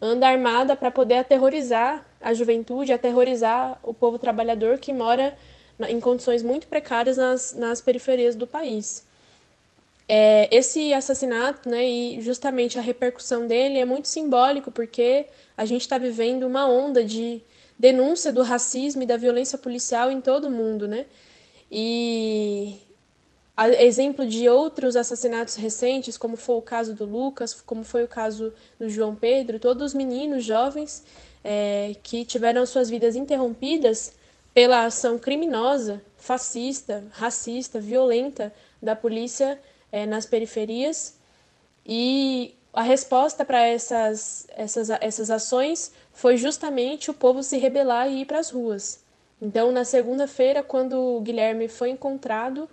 anda 0.00 0.28
armada 0.28 0.76
para 0.76 0.90
poder 0.90 1.18
aterrorizar 1.18 2.04
a 2.20 2.34
juventude, 2.34 2.92
aterrorizar 2.92 3.78
o 3.82 3.94
povo 3.94 4.18
trabalhador 4.18 4.78
que 4.78 4.92
mora 4.92 5.36
em 5.88 6.00
condições 6.00 6.42
muito 6.42 6.66
precárias 6.66 7.16
nas, 7.16 7.54
nas 7.54 7.80
periferias 7.80 8.34
do 8.34 8.46
país. 8.46 9.04
É, 10.08 10.48
esse 10.54 10.94
assassinato, 10.94 11.68
né, 11.68 11.84
e 11.84 12.20
justamente 12.20 12.78
a 12.78 12.82
repercussão 12.82 13.46
dele 13.46 13.78
é 13.78 13.84
muito 13.84 14.06
simbólico, 14.06 14.70
porque 14.70 15.26
a 15.56 15.64
gente 15.64 15.80
está 15.82 15.98
vivendo 15.98 16.44
uma 16.44 16.68
onda 16.68 17.02
de 17.02 17.42
denúncia 17.78 18.32
do 18.32 18.42
racismo 18.42 19.02
e 19.02 19.06
da 19.06 19.16
violência 19.16 19.58
policial 19.58 20.10
em 20.10 20.20
todo 20.20 20.46
o 20.46 20.50
mundo, 20.50 20.86
né? 20.86 21.06
E 21.70 22.78
a 23.56 23.68
exemplo 23.68 24.26
de 24.26 24.48
outros 24.48 24.96
assassinatos 24.96 25.56
recentes, 25.56 26.16
como 26.16 26.36
foi 26.36 26.56
o 26.56 26.62
caso 26.62 26.94
do 26.94 27.04
Lucas, 27.04 27.54
como 27.54 27.82
foi 27.84 28.04
o 28.04 28.08
caso 28.08 28.52
do 28.78 28.88
João 28.88 29.14
Pedro, 29.14 29.58
todos 29.58 29.82
os 29.82 29.94
meninos 29.94 30.44
jovens 30.44 31.04
é, 31.42 31.96
que 32.02 32.24
tiveram 32.24 32.64
suas 32.66 32.90
vidas 32.90 33.16
interrompidas 33.16 34.12
pela 34.52 34.84
ação 34.84 35.18
criminosa, 35.18 36.02
fascista, 36.16 37.04
racista, 37.10 37.80
violenta 37.80 38.52
da 38.80 38.94
polícia 38.94 39.58
é, 39.90 40.06
nas 40.06 40.26
periferias. 40.26 41.16
E 41.84 42.54
a 42.72 42.82
resposta 42.82 43.44
para 43.44 43.60
essas, 43.60 44.46
essas, 44.50 44.90
essas 44.90 45.30
ações 45.30 45.92
foi 46.12 46.36
justamente 46.36 47.10
o 47.10 47.14
povo 47.14 47.42
se 47.42 47.56
rebelar 47.58 48.08
e 48.08 48.22
ir 48.22 48.26
para 48.26 48.38
as 48.38 48.50
ruas. 48.50 49.00
Então, 49.40 49.70
na 49.70 49.84
segunda-feira, 49.84 50.62
quando 50.62 50.98
o 50.98 51.20
Guilherme 51.20 51.68
foi 51.68 51.90
encontrado, 51.90 52.68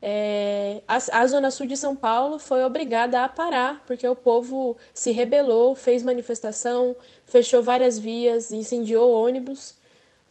é, 0.00 0.80
a, 0.86 0.96
a, 0.96 1.26
Zona 1.26 1.50
Sul 1.50 1.66
de 1.66 1.76
São 1.76 1.94
Paulo 1.96 2.38
foi 2.38 2.62
obrigada 2.62 3.24
a 3.24 3.28
parar, 3.28 3.82
porque 3.86 4.06
o 4.06 4.14
povo 4.14 4.76
se 4.94 5.10
rebelou, 5.10 5.74
fez 5.74 6.02
manifestação, 6.02 6.94
fechou 7.24 7.62
várias 7.62 7.98
vias, 7.98 8.52
incendiou 8.52 9.12
ônibus, 9.12 9.74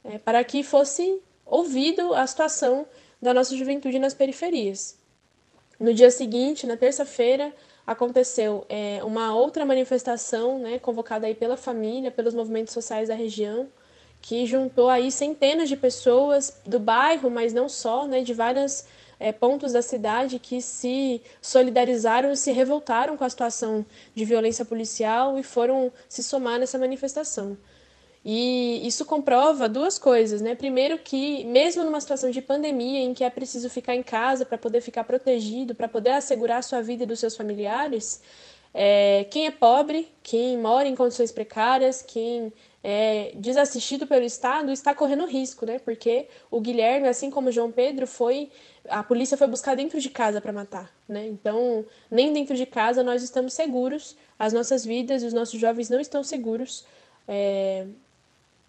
é, 0.04 0.18
para 0.18 0.44
que 0.44 0.64
fosse 0.64 1.22
ouvido 1.46 2.14
a 2.14 2.26
situação 2.26 2.86
da 3.22 3.34
nossa 3.34 3.56
juventude 3.56 4.00
nas 4.00 4.14
periferias. 4.14 4.97
No 5.80 5.94
dia 5.94 6.10
seguinte, 6.10 6.66
na 6.66 6.76
terça-feira, 6.76 7.54
aconteceu 7.86 8.66
é, 8.68 9.00
uma 9.04 9.34
outra 9.36 9.66
manifestação, 9.66 10.60
né, 10.60 10.80
convocada 10.80 11.28
aí 11.28 11.36
pela 11.36 11.56
família, 11.56 12.12
pelos 12.12 12.34
movimentos 12.34 12.74
sociais 12.74 13.08
da 13.08 13.16
região, 13.16 13.70
que 14.22 14.46
juntou 14.46 14.90
aí 14.90 15.12
centenas 15.12 15.70
de 15.70 15.78
pessoas 15.78 16.60
do 16.66 16.80
bairro, 16.80 17.30
mas 17.30 17.54
não 17.54 17.70
só, 17.70 18.08
né, 18.08 18.22
de 18.22 18.34
várias 18.34 18.88
é, 19.20 19.32
pontos 19.32 19.74
da 19.74 19.82
cidade 19.82 20.40
que 20.40 20.62
se 20.62 21.22
solidarizaram 21.42 22.32
e 22.32 22.38
se 22.38 22.52
revoltaram 22.52 23.16
com 23.16 23.24
a 23.24 23.30
situação 23.30 23.86
de 24.14 24.26
violência 24.26 24.66
policial 24.66 25.38
e 25.38 25.44
foram 25.44 25.92
se 26.10 26.24
somar 26.24 26.60
nessa 26.60 26.78
manifestação. 26.78 27.58
E 28.30 28.86
isso 28.86 29.06
comprova 29.06 29.70
duas 29.70 29.98
coisas, 29.98 30.42
né? 30.42 30.54
Primeiro 30.54 30.98
que 30.98 31.46
mesmo 31.46 31.86
numa 31.86 32.02
situação 32.02 32.30
de 32.30 32.42
pandemia 32.42 33.00
em 33.00 33.14
que 33.14 33.24
é 33.24 33.30
preciso 33.30 33.70
ficar 33.70 33.96
em 33.96 34.04
casa 34.04 34.46
para 34.46 34.58
poder 34.58 34.82
ficar 34.82 35.06
protegido, 35.06 35.74
para 35.74 35.88
poder 35.88 36.10
assegurar 36.10 36.58
a 36.58 36.62
sua 36.62 36.82
vida 36.82 37.04
e 37.04 37.06
dos 37.06 37.22
seus 37.22 37.38
familiares, 37.38 38.22
é, 38.74 39.26
quem 39.32 39.48
é 39.48 39.52
pobre, 39.52 40.12
quem 40.22 40.58
mora 40.58 40.90
em 40.90 40.94
condições 40.94 41.32
precárias, 41.32 42.02
quem 42.02 42.52
é 42.84 43.32
desassistido 43.36 44.06
pelo 44.06 44.26
Estado 44.26 44.74
está 44.74 44.94
correndo 44.94 45.26
risco, 45.26 45.66
né? 45.66 45.80
Porque 45.80 46.28
o 46.52 46.60
Guilherme, 46.60 47.08
assim 47.08 47.32
como 47.32 47.48
o 47.48 47.52
João 47.54 47.72
Pedro, 47.72 48.06
foi 48.06 48.52
a 48.90 49.02
polícia 49.04 49.38
foi 49.38 49.48
buscar 49.48 49.74
dentro 49.74 50.02
de 50.02 50.10
casa 50.10 50.42
para 50.42 50.52
matar, 50.52 50.94
né? 51.08 51.26
Então, 51.28 51.86
nem 52.12 52.34
dentro 52.34 52.58
de 52.58 52.66
casa 52.66 53.02
nós 53.04 53.24
estamos 53.24 53.54
seguros, 53.54 54.18
as 54.38 54.52
nossas 54.52 54.84
vidas 54.84 55.24
e 55.24 55.28
os 55.28 55.34
nossos 55.34 55.58
jovens 55.58 55.90
não 55.90 56.02
estão 56.02 56.26
seguros 56.26 56.86
é, 57.26 57.88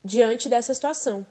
diante 0.05 0.49
dessa 0.49 0.73
situação. 0.75 1.27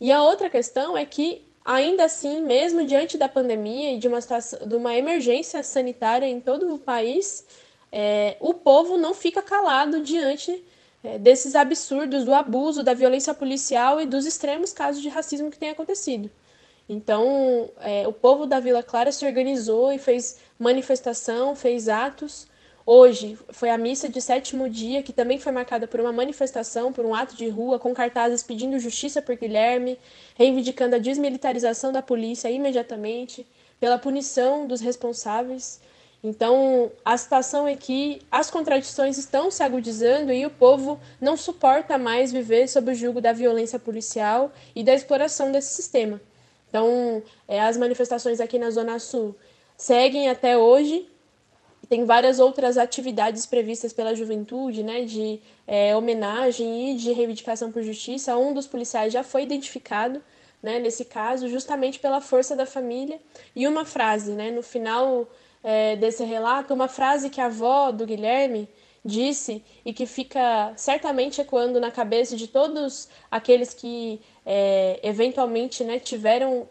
E 0.00 0.12
a 0.12 0.22
outra 0.22 0.50
questão 0.50 0.96
é 0.96 1.04
que, 1.04 1.42
ainda 1.64 2.04
assim, 2.04 2.42
mesmo 2.42 2.84
diante 2.84 3.16
da 3.16 3.28
pandemia 3.28 3.94
e 3.94 3.98
de 3.98 4.08
uma, 4.08 4.20
situação, 4.20 4.66
de 4.66 4.74
uma 4.74 4.94
emergência 4.94 5.62
sanitária 5.62 6.26
em 6.26 6.40
todo 6.40 6.74
o 6.74 6.78
país, 6.78 7.46
é, 7.90 8.36
o 8.40 8.52
povo 8.52 8.98
não 8.98 9.14
fica 9.14 9.40
calado 9.40 10.00
diante 10.02 10.62
é, 11.02 11.18
desses 11.18 11.54
absurdos 11.54 12.24
do 12.24 12.34
abuso, 12.34 12.82
da 12.82 12.92
violência 12.92 13.32
policial 13.32 14.00
e 14.00 14.06
dos 14.06 14.26
extremos 14.26 14.72
casos 14.72 15.00
de 15.00 15.08
racismo 15.08 15.50
que 15.50 15.58
têm 15.58 15.70
acontecido. 15.70 16.30
Então, 16.88 17.70
é, 17.80 18.06
o 18.06 18.12
povo 18.12 18.46
da 18.46 18.60
Vila 18.60 18.82
Clara 18.82 19.10
se 19.10 19.26
organizou 19.26 19.92
e 19.92 19.98
fez 19.98 20.38
manifestação, 20.58 21.56
fez 21.56 21.88
atos. 21.88 22.46
Hoje 22.88 23.36
foi 23.50 23.68
a 23.68 23.76
missa 23.76 24.08
de 24.08 24.20
sétimo 24.20 24.70
dia, 24.70 25.02
que 25.02 25.12
também 25.12 25.40
foi 25.40 25.50
marcada 25.50 25.88
por 25.88 25.98
uma 25.98 26.12
manifestação, 26.12 26.92
por 26.92 27.04
um 27.04 27.16
ato 27.16 27.34
de 27.34 27.48
rua, 27.48 27.80
com 27.80 27.92
cartazes 27.92 28.44
pedindo 28.44 28.78
justiça 28.78 29.20
por 29.20 29.34
Guilherme, 29.34 29.98
reivindicando 30.36 30.94
a 30.94 31.00
desmilitarização 31.00 31.90
da 31.90 32.00
polícia 32.00 32.48
imediatamente, 32.48 33.44
pela 33.80 33.98
punição 33.98 34.68
dos 34.68 34.80
responsáveis. 34.80 35.80
Então, 36.22 36.92
a 37.04 37.16
situação 37.16 37.66
é 37.66 37.74
que 37.74 38.22
as 38.30 38.52
contradições 38.52 39.18
estão 39.18 39.50
se 39.50 39.64
agudizando 39.64 40.32
e 40.32 40.46
o 40.46 40.50
povo 40.50 41.00
não 41.20 41.36
suporta 41.36 41.98
mais 41.98 42.30
viver 42.30 42.68
sob 42.68 42.92
o 42.92 42.94
jugo 42.94 43.20
da 43.20 43.32
violência 43.32 43.80
policial 43.80 44.52
e 44.76 44.84
da 44.84 44.94
exploração 44.94 45.50
desse 45.50 45.74
sistema. 45.74 46.20
Então, 46.68 47.20
é, 47.48 47.60
as 47.60 47.76
manifestações 47.76 48.40
aqui 48.40 48.60
na 48.60 48.70
Zona 48.70 49.00
Sul 49.00 49.34
seguem 49.76 50.28
até 50.28 50.56
hoje. 50.56 51.08
Tem 51.88 52.04
várias 52.04 52.40
outras 52.40 52.76
atividades 52.76 53.46
previstas 53.46 53.92
pela 53.92 54.14
juventude, 54.14 54.82
né, 54.82 55.04
de 55.04 55.40
é, 55.66 55.94
homenagem 55.96 56.90
e 56.90 56.96
de 56.96 57.12
reivindicação 57.12 57.70
por 57.70 57.82
justiça. 57.82 58.36
Um 58.36 58.52
dos 58.52 58.66
policiais 58.66 59.12
já 59.12 59.22
foi 59.22 59.44
identificado, 59.44 60.20
né, 60.62 60.78
nesse 60.80 61.04
caso, 61.04 61.48
justamente 61.48 62.00
pela 62.00 62.20
força 62.20 62.56
da 62.56 62.66
família. 62.66 63.20
E 63.54 63.68
uma 63.68 63.84
frase, 63.84 64.32
né, 64.32 64.50
no 64.50 64.62
final 64.62 65.28
é, 65.62 65.94
desse 65.96 66.24
relato, 66.24 66.74
uma 66.74 66.88
frase 66.88 67.30
que 67.30 67.40
a 67.40 67.46
avó 67.46 67.92
do 67.92 68.04
Guilherme 68.04 68.68
disse 69.04 69.64
e 69.84 69.92
que 69.92 70.04
fica 70.04 70.72
certamente 70.76 71.40
ecoando 71.40 71.80
na 71.80 71.92
cabeça 71.92 72.36
de 72.36 72.48
todos 72.48 73.08
aqueles 73.30 73.72
que 73.72 74.20
é, 74.44 74.98
eventualmente 75.02 75.84
né, 75.84 76.00
tiveram 76.00 76.68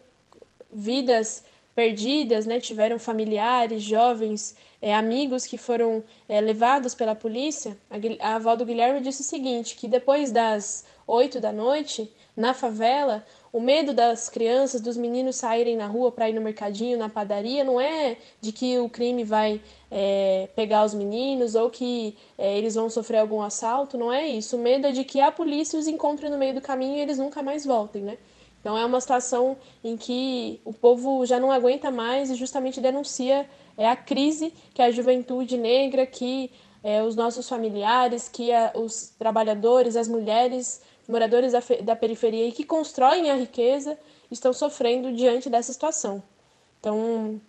vidas 0.71 1.43
perdidas, 1.75 2.45
né, 2.45 2.59
tiveram 2.59 2.97
familiares, 2.97 3.83
jovens, 3.83 4.55
é, 4.81 4.95
amigos 4.95 5.45
que 5.45 5.57
foram 5.57 6.01
é, 6.27 6.39
levados 6.39 6.95
pela 6.95 7.13
polícia. 7.13 7.77
A, 7.91 8.27
a 8.27 8.35
avó 8.35 8.55
do 8.55 8.65
Guilherme 8.65 9.01
disse 9.01 9.21
o 9.21 9.25
seguinte, 9.25 9.75
que 9.75 9.87
depois 9.87 10.31
das 10.31 10.85
oito 11.05 11.39
da 11.39 11.51
noite, 11.51 12.09
na 12.35 12.53
favela, 12.53 13.25
o 13.51 13.59
medo 13.59 13.93
das 13.93 14.29
crianças, 14.29 14.81
dos 14.81 14.97
meninos 14.97 15.35
saírem 15.35 15.77
na 15.77 15.85
rua 15.85 16.11
para 16.11 16.29
ir 16.29 16.33
no 16.33 16.41
mercadinho, 16.41 16.97
na 16.97 17.09
padaria, 17.09 17.63
não 17.63 17.79
é 17.79 18.17
de 18.41 18.51
que 18.51 18.79
o 18.79 18.89
crime 18.89 19.23
vai 19.23 19.61
é, 19.91 20.49
pegar 20.55 20.83
os 20.83 20.93
meninos 20.93 21.55
ou 21.55 21.69
que 21.69 22.17
é, 22.37 22.57
eles 22.57 22.75
vão 22.75 22.89
sofrer 22.89 23.19
algum 23.19 23.41
assalto, 23.41 23.97
não 23.97 24.11
é 24.11 24.27
isso. 24.27 24.57
O 24.57 24.59
medo 24.59 24.87
é 24.87 24.91
de 24.91 25.03
que 25.03 25.21
a 25.21 25.31
polícia 25.31 25.77
os 25.77 25.87
encontre 25.87 26.29
no 26.29 26.37
meio 26.37 26.53
do 26.53 26.61
caminho 26.61 26.97
e 26.97 27.01
eles 27.01 27.17
nunca 27.17 27.43
mais 27.43 27.65
voltem, 27.65 28.01
né? 28.01 28.17
Então 28.65 28.75
é 28.75 28.83
uma 28.83 28.99
situação 28.99 29.55
em 29.83 29.95
que 29.95 30.59
o 30.65 30.73
povo 30.73 31.23
já 31.23 31.39
não 31.39 31.51
aguenta 31.51 31.91
mais 31.91 32.31
e 32.31 32.33
justamente 32.33 32.81
denuncia 32.81 33.47
é, 33.77 33.87
a 33.87 33.95
crise 33.95 34.51
que 34.73 34.81
a 34.81 34.89
juventude 34.89 35.55
negra, 35.55 36.03
que 36.03 36.49
é, 36.83 37.03
os 37.03 37.15
nossos 37.15 37.47
familiares, 37.47 38.27
que 38.27 38.51
a, 38.51 38.71
os 38.73 39.13
trabalhadores, 39.19 39.95
as 39.95 40.07
mulheres 40.07 40.81
moradores 41.07 41.51
da, 41.51 41.61
da 41.83 41.95
periferia 41.95 42.47
e 42.47 42.51
que 42.51 42.63
constroem 42.63 43.29
a 43.29 43.35
riqueza 43.35 43.99
estão 44.31 44.51
sofrendo 44.51 45.13
diante 45.13 45.47
dessa 45.47 45.71
situação. 45.71 46.23
Então, 46.79 47.39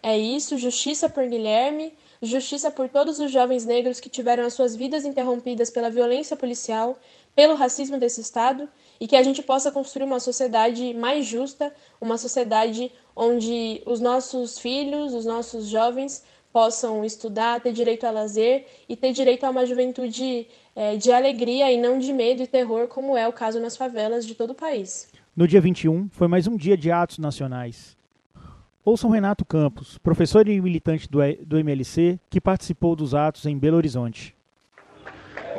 é 0.00 0.16
isso, 0.16 0.56
justiça 0.56 1.08
por 1.08 1.26
Guilherme, 1.26 1.92
justiça 2.22 2.70
por 2.70 2.88
todos 2.88 3.18
os 3.18 3.32
jovens 3.32 3.66
negros 3.66 3.98
que 3.98 4.08
tiveram 4.08 4.44
as 4.44 4.54
suas 4.54 4.76
vidas 4.76 5.04
interrompidas 5.04 5.68
pela 5.68 5.90
violência 5.90 6.36
policial, 6.36 6.96
pelo 7.34 7.56
racismo 7.56 7.98
desse 7.98 8.20
Estado, 8.20 8.68
e 9.00 9.08
que 9.08 9.16
a 9.16 9.22
gente 9.22 9.42
possa 9.42 9.72
construir 9.72 10.04
uma 10.04 10.20
sociedade 10.20 10.92
mais 10.92 11.24
justa, 11.24 11.72
uma 12.00 12.18
sociedade 12.18 12.92
onde 13.16 13.82
os 13.86 13.98
nossos 13.98 14.58
filhos, 14.58 15.14
os 15.14 15.24
nossos 15.24 15.68
jovens 15.68 16.22
possam 16.52 17.04
estudar, 17.04 17.60
ter 17.60 17.72
direito 17.72 18.04
a 18.04 18.10
lazer 18.10 18.66
e 18.88 18.96
ter 18.96 19.12
direito 19.12 19.44
a 19.44 19.50
uma 19.50 19.64
juventude 19.64 20.46
é, 20.76 20.96
de 20.96 21.10
alegria 21.10 21.72
e 21.72 21.80
não 21.80 21.98
de 21.98 22.12
medo 22.12 22.42
e 22.42 22.46
terror, 22.46 22.88
como 22.88 23.16
é 23.16 23.26
o 23.26 23.32
caso 23.32 23.60
nas 23.60 23.76
favelas 23.76 24.26
de 24.26 24.34
todo 24.34 24.50
o 24.50 24.54
país. 24.54 25.08
No 25.34 25.46
dia 25.46 25.60
21, 25.60 26.08
foi 26.10 26.28
mais 26.28 26.46
um 26.46 26.56
dia 26.56 26.76
de 26.76 26.90
atos 26.90 27.18
nacionais. 27.18 27.96
Ouçam 28.84 29.10
Renato 29.10 29.44
Campos, 29.44 29.96
professor 29.98 30.48
e 30.48 30.60
militante 30.60 31.08
do, 31.08 31.20
do 31.46 31.58
MLC, 31.58 32.18
que 32.28 32.40
participou 32.40 32.96
dos 32.96 33.14
atos 33.14 33.46
em 33.46 33.56
Belo 33.56 33.76
Horizonte. 33.76 34.34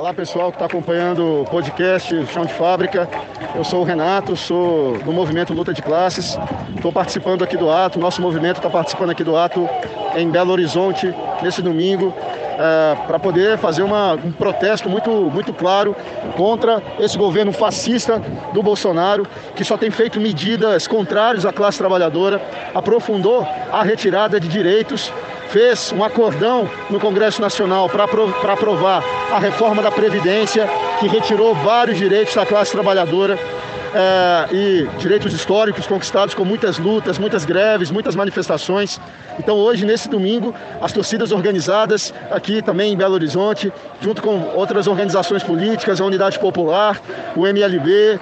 Olá 0.01 0.15
pessoal 0.15 0.49
que 0.49 0.55
está 0.55 0.65
acompanhando 0.65 1.41
o 1.41 1.45
podcast 1.45 2.25
Chão 2.33 2.43
de 2.43 2.51
Fábrica. 2.55 3.07
Eu 3.53 3.63
sou 3.63 3.81
o 3.81 3.83
Renato, 3.83 4.35
sou 4.35 4.97
do 4.97 5.13
movimento 5.13 5.53
Luta 5.53 5.75
de 5.75 5.81
Classes. 5.83 6.39
Estou 6.75 6.91
participando 6.91 7.43
aqui 7.43 7.55
do 7.55 7.69
ato, 7.69 7.99
nosso 7.99 8.19
movimento 8.19 8.57
está 8.57 8.67
participando 8.67 9.11
aqui 9.11 9.23
do 9.23 9.37
ato 9.37 9.69
em 10.15 10.27
Belo 10.27 10.53
Horizonte 10.53 11.13
nesse 11.43 11.61
domingo. 11.61 12.11
É, 12.57 12.95
para 13.05 13.19
poder 13.19 13.59
fazer 13.59 13.83
uma, 13.83 14.13
um 14.13 14.31
protesto 14.31 14.89
muito, 14.89 15.11
muito 15.11 15.53
claro 15.53 15.95
contra 16.35 16.81
esse 16.99 17.15
governo 17.15 17.53
fascista 17.53 18.19
do 18.53 18.63
Bolsonaro, 18.63 19.27
que 19.55 19.63
só 19.63 19.77
tem 19.77 19.91
feito 19.91 20.19
medidas 20.19 20.87
contrárias 20.87 21.45
à 21.45 21.53
classe 21.53 21.77
trabalhadora, 21.77 22.41
aprofundou 22.73 23.47
a 23.71 23.83
retirada 23.83 24.39
de 24.39 24.47
direitos 24.47 25.13
fez 25.51 25.91
um 25.91 26.03
acordão 26.03 26.69
no 26.89 26.99
Congresso 26.99 27.41
Nacional 27.41 27.89
para 27.89 28.05
aprovar 28.53 29.03
a 29.31 29.37
reforma 29.37 29.81
da 29.81 29.91
Previdência, 29.91 30.67
que 30.99 31.07
retirou 31.07 31.53
vários 31.53 31.97
direitos 31.97 32.33
da 32.33 32.45
classe 32.45 32.71
trabalhadora. 32.71 33.37
É, 33.93 34.55
e 34.55 34.87
direitos 34.99 35.33
históricos 35.33 35.85
conquistados 35.85 36.33
com 36.33 36.45
muitas 36.45 36.79
lutas, 36.79 37.19
muitas 37.19 37.43
greves, 37.43 37.91
muitas 37.91 38.15
manifestações. 38.15 38.97
Então 39.37 39.57
hoje, 39.57 39.85
nesse 39.85 40.07
domingo, 40.07 40.55
as 40.81 40.93
torcidas 40.93 41.33
organizadas 41.33 42.13
aqui 42.31 42.61
também 42.61 42.93
em 42.93 42.95
Belo 42.95 43.15
Horizonte, 43.15 43.69
junto 43.99 44.21
com 44.21 44.53
outras 44.55 44.87
organizações 44.87 45.43
políticas, 45.43 45.99
a 45.99 46.05
Unidade 46.05 46.39
Popular, 46.39 47.01
o 47.35 47.45
MLB, 47.45 48.17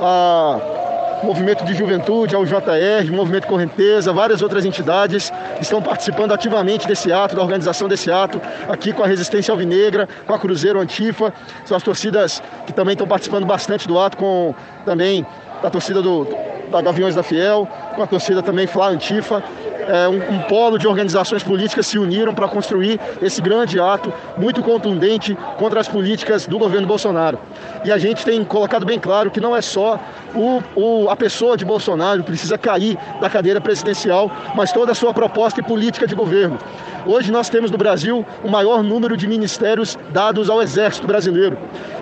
a 0.00 0.75
Movimento 1.22 1.64
de 1.64 1.74
Juventude, 1.74 2.34
ao 2.34 2.44
JR, 2.44 3.10
Movimento 3.10 3.46
Correnteza, 3.46 4.12
várias 4.12 4.42
outras 4.42 4.64
entidades 4.64 5.32
estão 5.60 5.80
participando 5.80 6.32
ativamente 6.32 6.86
desse 6.86 7.12
ato, 7.12 7.34
da 7.34 7.42
organização 7.42 7.88
desse 7.88 8.10
ato, 8.10 8.40
aqui 8.68 8.92
com 8.92 9.02
a 9.02 9.06
Resistência 9.06 9.52
Alvinegra, 9.52 10.08
com 10.26 10.34
a 10.34 10.38
Cruzeiro 10.38 10.80
Antifa, 10.80 11.32
são 11.64 11.76
as 11.76 11.82
torcidas 11.82 12.42
que 12.66 12.72
também 12.72 12.92
estão 12.92 13.06
participando 13.06 13.46
bastante 13.46 13.88
do 13.88 13.98
ato, 13.98 14.16
com 14.16 14.54
também 14.84 15.26
a 15.62 15.70
torcida 15.70 16.02
do, 16.02 16.26
da 16.70 16.82
Gaviões 16.82 17.14
da 17.14 17.22
Fiel, 17.22 17.66
com 17.94 18.02
a 18.02 18.06
torcida 18.06 18.42
também 18.42 18.66
Flá 18.66 18.88
Antifa 18.88 19.42
é, 19.88 20.08
um, 20.08 20.36
um, 20.36 20.42
polo 20.42 20.78
de 20.78 20.86
organizações 20.86 21.42
políticas 21.42 21.86
se 21.86 21.98
uniram 21.98 22.34
para 22.34 22.48
construir 22.48 23.00
esse 23.22 23.40
grande 23.40 23.80
ato 23.80 24.12
muito 24.36 24.62
contundente 24.62 25.36
contra 25.58 25.80
as 25.80 25.88
políticas 25.88 26.46
do 26.46 26.58
governo 26.58 26.86
Bolsonaro. 26.86 27.38
E 27.84 27.92
a 27.92 27.98
gente 27.98 28.24
tem 28.24 28.44
colocado 28.44 28.84
bem 28.84 28.98
claro 28.98 29.30
que 29.30 29.40
não 29.40 29.54
é 29.54 29.62
só 29.62 29.98
o, 30.34 30.62
o, 30.74 31.10
a 31.10 31.16
pessoa 31.16 31.56
de 31.56 31.64
Bolsonaro 31.64 32.22
precisa 32.22 32.58
cair 32.58 32.98
da 33.20 33.30
cadeira 33.30 33.60
presidencial, 33.60 34.30
mas 34.54 34.72
toda 34.72 34.92
a 34.92 34.94
sua 34.94 35.14
proposta 35.14 35.60
e 35.60 35.62
política 35.62 36.06
de 36.06 36.14
governo. 36.14 36.58
Hoje 37.06 37.30
nós 37.30 37.48
temos 37.48 37.70
no 37.70 37.78
Brasil 37.78 38.26
o 38.42 38.50
maior 38.50 38.82
número 38.82 39.16
de 39.16 39.28
ministérios 39.28 39.96
dados 40.10 40.50
ao 40.50 40.60
Exército 40.60 41.06
Brasileiro. 41.06 41.56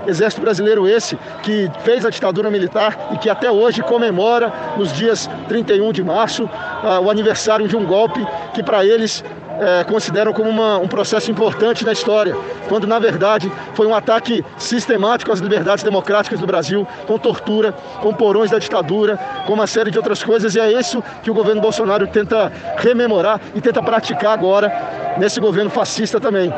Exército 0.07 0.41
Brasileiro 0.41 0.89
esse 0.89 1.19
que 1.43 1.71
fez 1.81 2.07
a 2.07 2.11
ditadura 2.11 2.51
militar 2.51 3.11
e 3.13 3.19
que 3.19 3.29
até 3.29 3.51
hoje 3.51 3.83
comemora 3.83 4.51
nos 4.79 4.93
dias 4.93 5.29
31 5.49 5.93
de 5.93 6.03
março 6.03 6.45
uh, 6.45 7.01
o 7.05 7.11
aniversário 7.11 7.69
de 7.75 7.77
um 7.77 7.85
golpe 7.85 8.25
que 8.55 8.63
para 8.63 8.85
eles 8.85 9.25
é, 9.59 9.85
consideram 9.85 10.33
como 10.33 10.49
uma, 10.49 10.79
um 10.79 10.87
processo 10.87 11.31
importante 11.31 11.85
na 11.85 11.93
história, 11.93 12.37
quando 12.69 12.87
na 12.87 12.99
verdade 12.99 13.51
foi 13.75 13.87
um 13.87 13.95
ataque 13.95 14.45
sistemático 14.57 15.33
às 15.33 15.41
liberdades 15.41 15.83
democráticas 15.83 16.39
do 16.39 16.47
Brasil, 16.47 16.87
com 17.07 17.19
tortura, 17.19 17.73
com 18.01 18.13
porões 18.15 18.51
da 18.51 18.59
ditadura, 18.59 19.19
com 19.47 19.53
uma 19.53 19.67
série 19.67 19.91
de 19.91 19.99
outras 19.99 20.23
coisas, 20.23 20.55
e 20.55 20.61
é 20.61 20.73
isso 20.73 21.03
que 21.23 21.31
o 21.31 21.35
governo 21.35 21.61
Bolsonaro 21.61 22.07
tenta 22.07 22.51
rememorar 22.77 23.41
e 23.55 23.61
tenta 23.61 23.83
praticar 23.83 24.33
agora 24.33 24.73
nesse 25.19 25.41
governo 25.41 25.71
fascista 25.71 26.21
também. 26.21 26.53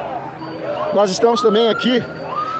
Nós 0.94 1.10
estamos 1.10 1.42
também 1.42 1.68
aqui 1.68 2.02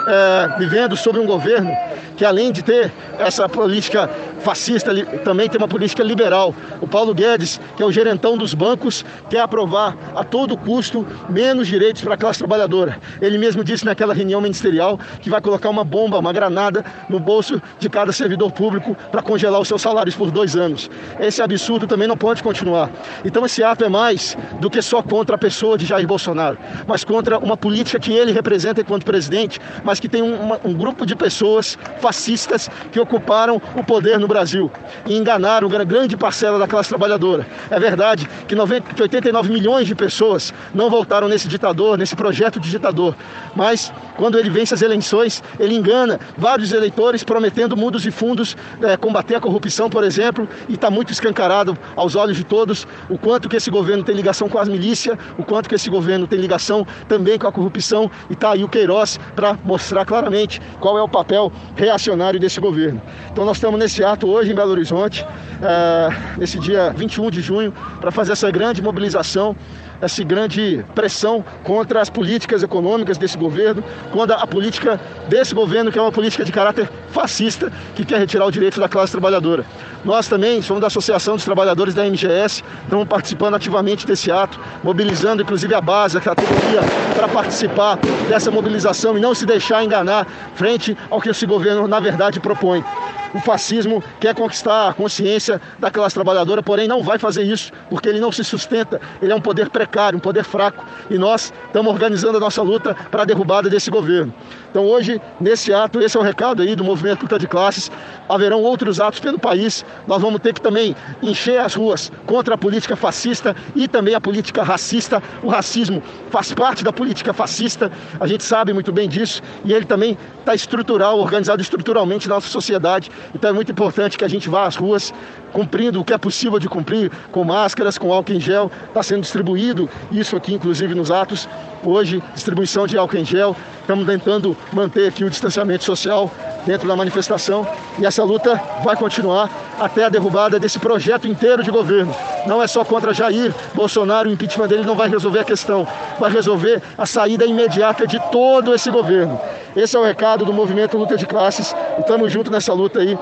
é, 0.09 0.59
vivendo 0.59 0.97
sobre 0.97 1.21
um 1.21 1.27
governo 1.27 1.71
que 2.17 2.25
além 2.25 2.51
de 2.51 2.63
ter 2.63 2.93
essa 3.19 3.49
política 3.49 4.09
fascista, 4.41 4.93
também 5.25 5.49
tem 5.49 5.59
uma 5.59 5.69
política 5.69 6.03
liberal. 6.03 6.55
O 6.81 6.87
Paulo 6.87 7.15
Guedes, 7.15 7.61
que 7.77 7.83
é 7.83 7.87
o 7.87 7.93
gerentão 7.93 8.37
dos 8.37 8.55
bancos, 8.55 9.05
quer 9.29 9.41
aprovar 9.41 9.97
a 10.15 10.23
todo 10.23 10.57
custo 10.57 11.07
menos 11.29 11.67
direitos 11.67 12.03
para 12.03 12.15
a 12.15 12.17
classe 12.17 12.39
trabalhadora. 12.39 12.99
Ele 13.21 13.39
mesmo 13.39 13.65
disse 13.65 13.85
naquela 13.85 14.15
reunião 14.15 14.41
ministerial 14.41 14.99
que 15.21 15.29
vai 15.29 15.41
colocar 15.41 15.69
uma 15.69 15.85
bomba, 15.85 16.19
uma 16.19 16.33
granada 16.33 16.85
no 17.09 17.19
bolso 17.19 17.61
de 17.79 17.89
cada 17.89 18.13
servidor 18.13 18.53
público 18.53 18.97
para 19.11 19.23
congelar 19.23 19.61
os 19.61 19.69
seus 19.69 19.83
salários 19.83 20.15
por 20.15 20.31
dois 20.31 20.57
anos. 20.57 20.89
Esse 21.19 21.43
absurdo 21.43 21.87
também 21.87 22.07
não 22.07 22.17
pode 22.17 22.43
continuar. 22.43 22.91
Então 23.25 23.45
esse 23.45 23.63
ato 23.63 23.85
é 23.85 23.89
mais 23.89 24.37
do 24.61 24.71
que 24.71 24.81
só 24.81 25.03
contra 25.03 25.37
a 25.37 25.39
pessoa 25.39 25.77
de 25.77 25.87
Jair 25.87 26.07
Bolsonaro, 26.07 26.59
mas 26.87 27.05
contra 27.05 27.39
uma 27.39 27.57
política 27.57 27.99
que 27.99 28.13
ele 28.13 28.33
representa 28.33 28.81
enquanto 28.81 29.05
presidente, 29.05 29.59
mas 29.83 29.99
que 29.99 30.09
tem 30.09 30.23
um, 30.23 30.53
um 30.65 30.75
grupo 30.75 31.05
de 31.05 31.17
pessoas 31.17 31.77
fascistas 32.07 32.71
que 32.93 33.01
ocuparam 33.01 33.61
o 33.75 33.83
poder 33.83 34.17
no 34.21 34.29
Brasil 34.29 34.71
e 35.07 35.17
enganaram 35.17 35.69
grande 35.69 36.17
parcela 36.17 36.57
da 36.57 36.69
classe 36.69 36.89
trabalhadora. 36.89 37.45
É 37.69 37.81
verdade 37.81 38.29
que, 38.47 38.55
90, 38.55 38.95
que 38.95 39.03
89 39.03 39.53
milhões 39.53 39.89
de 39.89 39.95
pessoas 39.95 40.55
não 40.73 40.89
votaram 40.89 41.27
nesse 41.27 41.49
ditador, 41.49 41.99
nesse 41.99 42.15
projeto 42.15 42.61
de 42.61 42.71
ditador, 42.71 43.17
mas 43.57 43.93
quando 44.17 44.39
ele 44.39 44.49
vence 44.49 44.73
as 44.73 44.83
eleições, 44.83 45.43
ele 45.59 45.75
engana 45.75 46.21
vários 46.39 46.73
eleitores 46.73 47.25
prometendo 47.25 47.77
mundos 47.77 48.07
e 48.07 48.13
fundos, 48.13 48.57
é, 48.81 48.97
combater 48.97 49.35
a 49.35 49.41
corrupção, 49.41 49.91
por 49.91 50.05
exemplo, 50.05 50.49
e 50.69 50.75
está 50.75 50.89
muito 50.89 51.13
escancarado 51.13 51.77
aos 51.97 52.15
olhos 52.15 52.37
de 52.37 52.45
todos 52.45 52.87
o 53.11 53.19
quanto 53.19 53.49
que 53.49 53.57
esse 53.57 53.71
governo 53.71 54.05
tem 54.05 54.15
ligação 54.15 54.49
com 54.49 54.59
as 54.59 54.69
milícias, 54.69 55.19
o 55.37 55.43
quanto 55.43 55.69
que 55.69 55.75
esse 55.75 55.91
governo 55.91 56.27
tem 56.27 56.39
ligação 56.39 56.87
também 57.09 57.37
com 57.37 57.49
a 57.49 57.53
corrupção, 57.53 58.09
e 58.31 58.35
está 58.35 58.53
aí 58.53 58.63
o 58.63 58.69
Queiroz 58.69 59.19
para 59.35 59.59
mostrar 59.65 60.05
claramente 60.05 60.61
qual 60.79 60.97
é 60.97 61.03
o 61.03 61.09
papel 61.09 61.53
reacionário 61.97 62.39
desse 62.39 62.61
governo. 62.61 63.01
Então 63.33 63.45
nós 63.45 63.57
estamos 63.57 63.79
nesse 63.81 64.05
ato 64.05 64.29
hoje 64.29 64.53
em 64.53 64.55
Belo 64.55 64.71
Horizonte, 64.71 65.27
é, 65.63 66.39
nesse 66.39 66.59
dia 66.59 66.91
21 66.91 67.31
de 67.31 67.41
junho, 67.41 67.73
para 68.01 68.11
fazer 68.11 68.33
essa 68.33 68.51
grande 68.51 68.83
mobilização 68.83 69.57
essa 70.01 70.23
grande 70.25 70.85
pressão 70.95 71.45
contra 71.63 72.01
as 72.01 72.11
políticas 72.11 72.63
econômicas 72.63 73.19
desse 73.19 73.37
governo, 73.37 73.83
contra 74.13 74.37
a 74.37 74.47
política 74.47 75.01
desse 75.29 75.55
governo, 75.55 75.91
que 75.91 75.99
é 75.99 76.03
uma 76.03 76.13
política 76.13 76.45
de 76.45 76.53
caráter 76.53 76.89
fascista, 77.11 77.73
que 77.95 78.05
quer 78.05 78.19
retirar 78.19 78.47
o 78.47 78.51
direito 78.51 78.81
da 78.81 78.89
classe 78.89 79.13
trabalhadora. 79.13 79.65
Nós 80.05 80.29
também 80.29 80.63
somos 80.63 80.81
da 80.81 80.87
Associação 80.87 81.35
dos 81.35 81.45
Trabalhadores 81.45 81.95
da 81.95 82.05
MGS, 82.05 82.63
estamos 82.85 83.09
participando 83.09 83.55
ativamente 83.55 84.07
desse 84.07 84.31
ato, 84.31 84.61
mobilizando 84.85 85.43
inclusive 85.43 85.75
a 85.75 85.81
base, 85.81 86.17
a 86.17 86.21
categoria, 86.21 86.81
para 87.15 87.29
participar 87.29 87.99
dessa 88.29 88.51
mobilização 88.51 89.17
e 89.17 89.21
não 89.21 89.35
se 89.35 89.47
deixar 89.47 89.83
enganar 89.83 90.27
frente 90.55 90.97
ao 91.11 91.21
que 91.21 91.31
esse 91.31 91.47
governo, 91.47 91.89
na 91.89 91.99
verdade, 92.01 92.39
propõe. 92.39 92.85
O 93.35 93.41
fascismo 93.41 94.03
quer 94.21 94.35
conquistar 94.35 94.89
a 94.89 94.95
consciência 94.95 95.61
da 95.79 95.91
classe 95.91 96.15
trabalhadora, 96.15 96.63
porém 96.63 96.89
não 96.89 97.03
vai 97.03 97.19
fazer 97.19 97.43
isso, 97.43 97.73
porque 97.91 98.09
ele 98.09 98.21
não 98.21 98.33
se 98.33 98.43
sustenta, 98.45 99.01
ele 99.21 99.33
é 99.33 99.35
um 99.35 99.41
poder 99.41 99.69
precário, 99.71 100.17
um 100.17 100.21
poder 100.21 100.45
fraco, 100.45 100.85
e 101.11 101.19
nós 101.19 101.53
estamos 101.67 101.93
organizando 101.93 102.37
a 102.37 102.41
nossa 102.41 102.63
luta 102.63 102.95
para 103.11 103.23
a 103.23 103.25
derrubada 103.25 103.69
desse 103.69 103.91
governo. 103.91 104.33
Então 104.71 104.85
hoje, 104.85 105.21
nesse 105.41 105.73
ato, 105.73 106.01
esse 106.01 106.17
é 106.17 106.21
o 106.21 106.23
recado 106.23 106.63
aí 106.63 106.77
do 106.77 106.85
movimento 106.85 107.23
Luta 107.23 107.39
de 107.39 107.47
Classes, 107.47 107.91
haverão 108.29 108.63
outros 108.63 109.01
atos 109.01 109.21
pelo 109.21 109.39
país, 109.39 109.85
nós 110.07 110.21
vamos 110.21 110.41
ter 110.41 110.53
que 110.53 110.61
também 110.61 110.95
encher 111.23 111.59
as 111.61 111.75
ruas 111.75 112.13
contra 112.27 112.55
a 112.55 112.59
política 112.59 112.97
fascista 112.97 113.57
e 113.75 113.89
também 113.89 114.15
a 114.15 114.21
política 114.21 114.63
racista. 114.63 115.23
O 115.43 115.49
racismo 115.49 116.03
faz 116.31 116.53
parte 116.53 116.85
da 116.85 116.93
política 116.93 117.33
fascista, 117.33 117.91
a 118.21 118.27
gente 118.27 118.45
sabe 118.45 118.73
muito 118.73 118.93
bem 118.93 119.09
disso, 119.09 119.43
e 119.65 119.73
ele 119.73 119.85
também 119.85 120.19
está 120.41 120.55
estrutural, 120.55 121.19
organizado 121.19 121.63
estruturalmente 121.63 122.29
na 122.29 122.35
nossa 122.37 122.49
sociedade. 122.49 123.11
Então 123.35 123.51
é 123.51 123.53
muito 123.53 123.73
importante 123.73 124.17
que 124.17 124.25
a 124.25 124.29
gente 124.29 124.49
vá 124.49 124.67
às 124.67 124.77
ruas 124.77 125.13
cumprindo 125.57 126.03
o 126.03 126.05
que 126.05 126.13
é 126.13 126.19
possível 126.19 126.59
de 126.59 126.69
cumprir, 126.69 127.11
com 127.33 127.43
máscaras, 127.43 127.97
com 127.97 128.13
álcool 128.13 128.35
em 128.35 128.41
gel, 128.41 128.71
está 128.89 129.03
sendo 129.03 129.23
distribuído 129.23 129.89
isso 130.13 130.37
aqui, 130.37 130.53
inclusive 130.53 130.95
nos 130.95 131.11
atos. 131.11 131.49
Hoje, 131.83 132.23
distribuição 132.35 132.87
de 132.87 132.99
álcool 132.99 133.17
em 133.17 133.25
gel. 133.25 133.57
Estamos 133.81 134.05
tentando 134.05 134.55
manter 134.71 135.09
aqui 135.09 135.25
o 135.25 135.31
distanciamento 135.31 135.83
social 135.83 136.31
dentro 136.67 136.87
da 136.87 136.95
manifestação 136.95 137.67
e 137.99 138.05
essa 138.05 138.23
luta 138.23 138.61
vai 138.85 138.97
continuar 138.97 139.49
até 139.81 140.05
a 140.05 140.09
derrubada 140.11 140.59
desse 140.59 140.79
projeto 140.79 141.27
inteiro 141.27 141.63
de 141.63 141.71
governo. 141.71 142.15
Não 142.47 142.63
é 142.63 142.67
só 142.67 142.85
contra 142.85 143.15
Jair 143.15 143.55
Bolsonaro, 143.73 144.29
o 144.29 144.33
impeachment 144.33 144.69
dele 144.69 144.85
não 144.85 144.95
vai 144.95 145.09
resolver 145.09 145.39
a 145.39 145.45
questão, 145.45 145.89
vai 146.21 146.31
resolver 146.31 146.83
a 146.99 147.07
saída 147.07 147.47
imediata 147.47 148.07
de 148.07 148.21
todo 148.31 148.75
esse 148.75 148.91
governo. 148.91 149.41
Esse 149.75 149.97
é 149.97 149.99
o 149.99 150.05
recado 150.05 150.45
do 150.45 150.53
movimento 150.53 150.99
Luta 150.99 151.17
de 151.17 151.25
Classes 151.25 151.75
e 151.97 152.01
estamos 152.03 152.31
juntos 152.31 152.53
nessa 152.53 152.75
luta 152.75 152.99
aí 152.99 153.17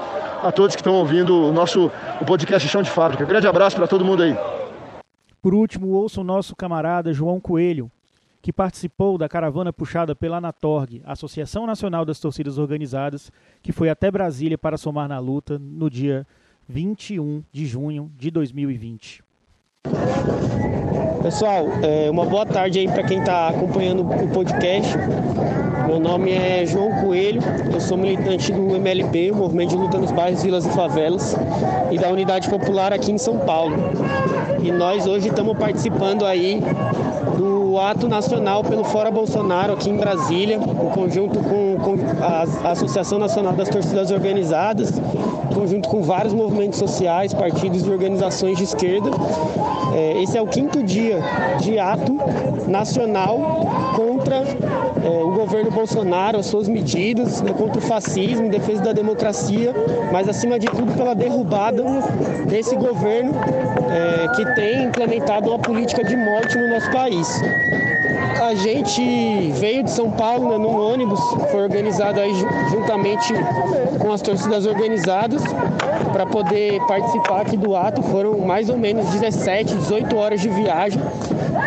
a 0.45 0.53
todos 0.53 0.77
que 0.77 0.83
estão 0.83 0.95
ouvindo 0.95 1.35
o 1.35 1.53
nosso 1.53 1.91
o 2.21 2.25
podcast 2.25 2.69
Chão 2.69 2.83
de 2.83 2.91
Fábrica. 2.91 3.25
Grande 3.25 3.47
abraço 3.47 3.77
para 3.77 3.87
todo 3.87 4.05
mundo 4.05 4.23
aí. 4.23 4.37
Por 5.41 5.55
último, 5.55 5.89
ouça 5.89 6.21
o 6.21 6.25
nosso 6.25 6.55
camarada 6.55 7.13
João 7.13 7.41
Coelho, 7.41 7.91
que 8.43 8.53
participou 8.53 9.17
da 9.17 9.29
caravana 9.29 9.73
puxada 9.73 10.15
pela 10.15 10.37
Anatorg, 10.37 11.03
Associação 11.05 11.67
Nacional 11.67 12.05
das 12.05 12.21
Torcidas 12.21 12.59
Organizadas, 12.59 13.33
que 13.63 13.73
foi 13.73 13.89
até 13.89 14.11
Brasília 14.11 14.59
para 14.59 14.77
somar 14.77 15.09
na 15.09 15.19
luta 15.19 15.59
no 15.59 15.89
dia 15.89 16.27
21 16.69 17.43
de 17.51 17.67
junho 17.67 18.11
de 18.17 18.31
2020. 18.31 19.25
Pessoal, 21.23 21.67
é, 21.83 22.11
uma 22.11 22.27
boa 22.27 22.45
tarde 22.45 22.81
aí 22.81 22.89
para 22.89 23.03
quem 23.03 23.21
está 23.21 23.49
acompanhando 23.49 24.03
o 24.03 24.29
podcast. 24.29 24.95
Meu 25.87 26.01
nome 26.01 26.33
é 26.33 26.65
João 26.67 26.91
Coelho, 27.03 27.43
eu 27.73 27.81
sou 27.81 27.97
militante 27.97 28.53
do 28.53 28.75
MLB, 28.75 29.33
Movimento 29.33 29.71
de 29.71 29.77
Luta 29.77 29.99
nos 29.99 30.11
Bairros, 30.11 30.43
Vilas 30.43 30.65
e 30.65 30.71
Favelas, 30.71 31.37
e 31.91 31.99
da 31.99 32.09
Unidade 32.09 32.49
Popular 32.49 32.93
aqui 32.93 33.13
em 33.13 33.19
São 33.19 33.39
Paulo. 33.39 33.77
E 34.63 34.73
nós 34.73 35.07
hoje 35.07 35.29
estamos 35.29 35.57
participando 35.59 36.25
aí 36.25 36.63
do 37.37 37.79
ato 37.79 38.09
nacional 38.09 38.65
pelo 38.65 38.85
Fora 38.85 39.11
Bolsonaro 39.11 39.75
aqui 39.75 39.91
em 39.91 39.97
Brasília, 39.97 40.57
em 40.57 40.91
conjunto 40.91 41.39
com, 41.41 41.77
com 41.79 41.97
a 42.65 42.71
Associação 42.71 43.19
Nacional 43.19 43.53
das 43.53 43.69
Torcidas 43.69 44.11
Organizadas, 44.11 44.93
conjunto 45.55 45.89
com 45.89 46.03
vários 46.03 46.35
movimentos 46.35 46.79
sociais, 46.79 47.33
partidos 47.33 47.87
e 47.87 47.91
organizações 47.91 48.59
de 48.59 48.65
esquerda. 48.65 49.11
É, 49.95 50.23
esse 50.23 50.37
é 50.37 50.43
o 50.43 50.47
quinto 50.47 50.83
dia 50.83 51.21
de 51.61 51.79
ato 51.79 52.17
nacional 52.67 53.39
contra 53.95 54.37
é, 54.37 55.23
o 55.23 55.31
governo 55.31 55.71
Bolsonaro, 55.71 56.39
as 56.39 56.47
suas 56.47 56.69
medidas, 56.69 57.41
né, 57.43 57.53
contra 57.53 57.79
o 57.79 57.83
fascismo, 57.83 58.47
em 58.47 58.51
defesa 58.51 58.83
da 58.83 58.93
democracia, 58.93 59.73
mas 60.13 60.29
acima 60.29 60.59
de 60.59 60.67
tudo 60.67 60.93
pela 60.93 61.15
derrubada 61.15 61.85
desse 62.47 62.75
governo 62.75 63.33
é, 63.91 64.29
que 64.35 64.55
tem 64.55 64.85
implementado 64.85 65.51
uma 65.51 65.59
política 65.59 66.03
de 66.03 66.17
morte 66.17 66.59
no 66.59 66.69
nosso 66.69 66.91
país. 66.91 67.41
A 68.41 68.55
gente 68.55 69.53
veio 69.53 69.83
de 69.83 69.91
São 69.91 70.11
Paulo 70.11 70.51
né, 70.51 70.59
num 70.59 70.77
ônibus, 70.77 71.21
foi 71.51 71.63
organizado 71.63 72.21
aí 72.21 72.33
juntamente 72.71 73.33
com 73.99 74.13
as 74.13 74.21
torcidas 74.21 74.67
organizadas 74.67 75.43
para 76.13 76.27
poder 76.27 76.81
participar 76.87 77.43
aqui 77.43 77.57
do 77.57 77.75
ato. 77.75 78.03
Foram 78.03 78.39
mais 78.39 78.69
ou 78.69 78.77
menos 78.77 79.07
17, 79.11 79.75
18 79.77 80.17
horas 80.17 80.41
de 80.41 80.49
viagem 80.49 81.01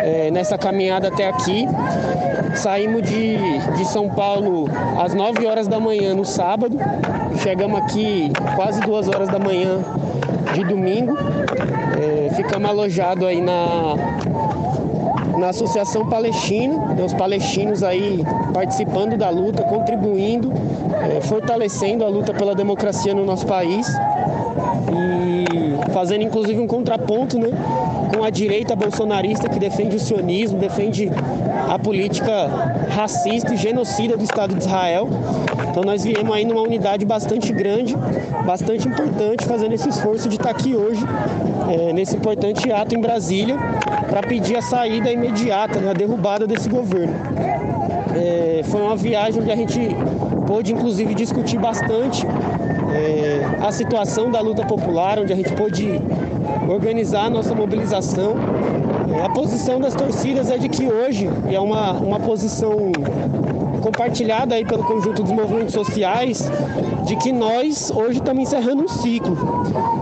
é, 0.01 0.29
nessa 0.31 0.57
caminhada 0.57 1.07
até 1.07 1.27
aqui. 1.27 1.65
Saímos 2.55 3.03
de, 3.03 3.37
de 3.77 3.85
São 3.85 4.09
Paulo 4.09 4.69
às 4.99 5.13
9 5.13 5.45
horas 5.45 5.67
da 5.67 5.79
manhã 5.79 6.13
no 6.13 6.25
sábado, 6.25 6.77
chegamos 7.41 7.79
aqui 7.79 8.31
quase 8.55 8.81
2 8.81 9.09
horas 9.09 9.29
da 9.29 9.39
manhã 9.39 9.79
de 10.53 10.63
domingo. 10.63 11.17
É, 11.99 12.33
ficamos 12.35 12.69
alojados 12.69 13.25
aí 13.25 13.41
na, 13.41 13.95
na 15.37 15.49
Associação 15.49 16.05
Palestina, 16.07 16.75
os 17.03 17.13
palestinos 17.13 17.83
aí 17.83 18.23
participando 18.53 19.17
da 19.17 19.29
luta, 19.29 19.63
contribuindo, 19.63 20.51
é, 21.15 21.21
fortalecendo 21.21 22.03
a 22.03 22.09
luta 22.09 22.33
pela 22.33 22.55
democracia 22.55 23.13
no 23.13 23.25
nosso 23.25 23.45
país 23.45 23.87
e 24.91 25.91
fazendo 25.93 26.23
inclusive 26.23 26.59
um 26.59 26.67
contraponto 26.67 27.37
né, 27.37 27.49
com 28.15 28.23
a 28.23 28.29
direita 28.29 28.75
bolsonarista 28.75 29.47
que 29.47 29.59
defende 29.59 29.95
o 29.95 29.99
sionismo, 29.99 30.57
defende 30.57 31.11
a 31.69 31.79
política 31.79 32.47
racista 32.89 33.53
e 33.53 33.57
genocida 33.57 34.15
do 34.17 34.23
Estado 34.23 34.53
de 34.53 34.61
Israel. 34.61 35.07
Então 35.69 35.83
nós 35.83 36.03
viemos 36.03 36.35
aí 36.35 36.45
numa 36.45 36.61
unidade 36.61 37.05
bastante 37.05 37.51
grande, 37.53 37.95
bastante 38.45 38.87
importante, 38.87 39.45
fazendo 39.45 39.73
esse 39.73 39.89
esforço 39.89 40.27
de 40.27 40.35
estar 40.35 40.49
aqui 40.49 40.75
hoje, 40.75 41.03
é, 41.69 41.93
nesse 41.93 42.15
importante 42.15 42.71
ato 42.71 42.95
em 42.95 43.01
Brasília, 43.01 43.57
para 44.09 44.21
pedir 44.21 44.55
a 44.55 44.61
saída 44.61 45.11
imediata, 45.11 45.79
né, 45.79 45.91
a 45.91 45.93
derrubada 45.93 46.47
desse 46.47 46.69
governo. 46.69 47.13
É, 48.15 48.61
foi 48.63 48.81
uma 48.81 48.95
viagem 48.95 49.41
onde 49.41 49.51
a 49.51 49.55
gente 49.55 49.79
pôde 50.47 50.73
inclusive 50.73 51.13
discutir 51.13 51.59
bastante 51.59 52.25
é, 52.25 53.41
a 53.61 53.71
situação 53.71 54.31
da 54.31 54.39
luta 54.39 54.65
popular, 54.65 55.19
onde 55.19 55.33
a 55.33 55.35
gente 55.35 55.51
pôde 55.53 56.01
organizar 56.67 57.25
a 57.25 57.29
nossa 57.29 57.53
mobilização. 57.53 58.35
É, 59.13 59.21
a 59.23 59.29
posição 59.29 59.79
das 59.79 59.95
torcidas 59.95 60.51
é 60.51 60.57
de 60.57 60.67
que 60.67 60.85
hoje, 60.85 61.29
é 61.49 61.59
uma, 61.59 61.93
uma 61.93 62.19
posição 62.19 62.91
compartilhada 63.81 64.55
aí 64.55 64.65
pelo 64.65 64.83
conjunto 64.83 65.23
dos 65.23 65.31
movimentos 65.31 65.73
sociais, 65.73 66.49
de 67.05 67.15
que 67.15 67.31
nós 67.31 67.89
hoje 67.89 68.19
estamos 68.19 68.43
encerrando 68.43 68.83
um 68.83 68.87
ciclo. 68.87 69.37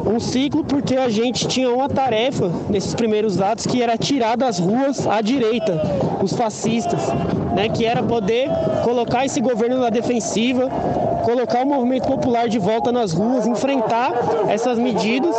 Um 0.07 0.19
ciclo 0.19 0.63
porque 0.63 0.95
a 0.95 1.07
gente 1.07 1.47
tinha 1.47 1.69
uma 1.69 1.87
tarefa 1.87 2.51
nesses 2.69 2.95
primeiros 2.95 3.39
atos 3.39 3.67
que 3.67 3.81
era 3.81 3.95
tirar 3.97 4.35
das 4.35 4.57
ruas 4.57 5.05
à 5.05 5.21
direita, 5.21 5.79
os 6.23 6.33
fascistas, 6.33 7.01
né, 7.55 7.69
que 7.69 7.85
era 7.85 8.01
poder 8.01 8.49
colocar 8.83 9.25
esse 9.25 9.39
governo 9.39 9.79
na 9.79 9.89
defensiva, 9.89 10.69
colocar 11.25 11.63
o 11.63 11.65
movimento 11.65 12.07
popular 12.07 12.47
de 12.47 12.59
volta 12.59 12.91
nas 12.91 13.11
ruas, 13.11 13.47
enfrentar 13.47 14.13
essas 14.47 14.77
medidas 14.77 15.35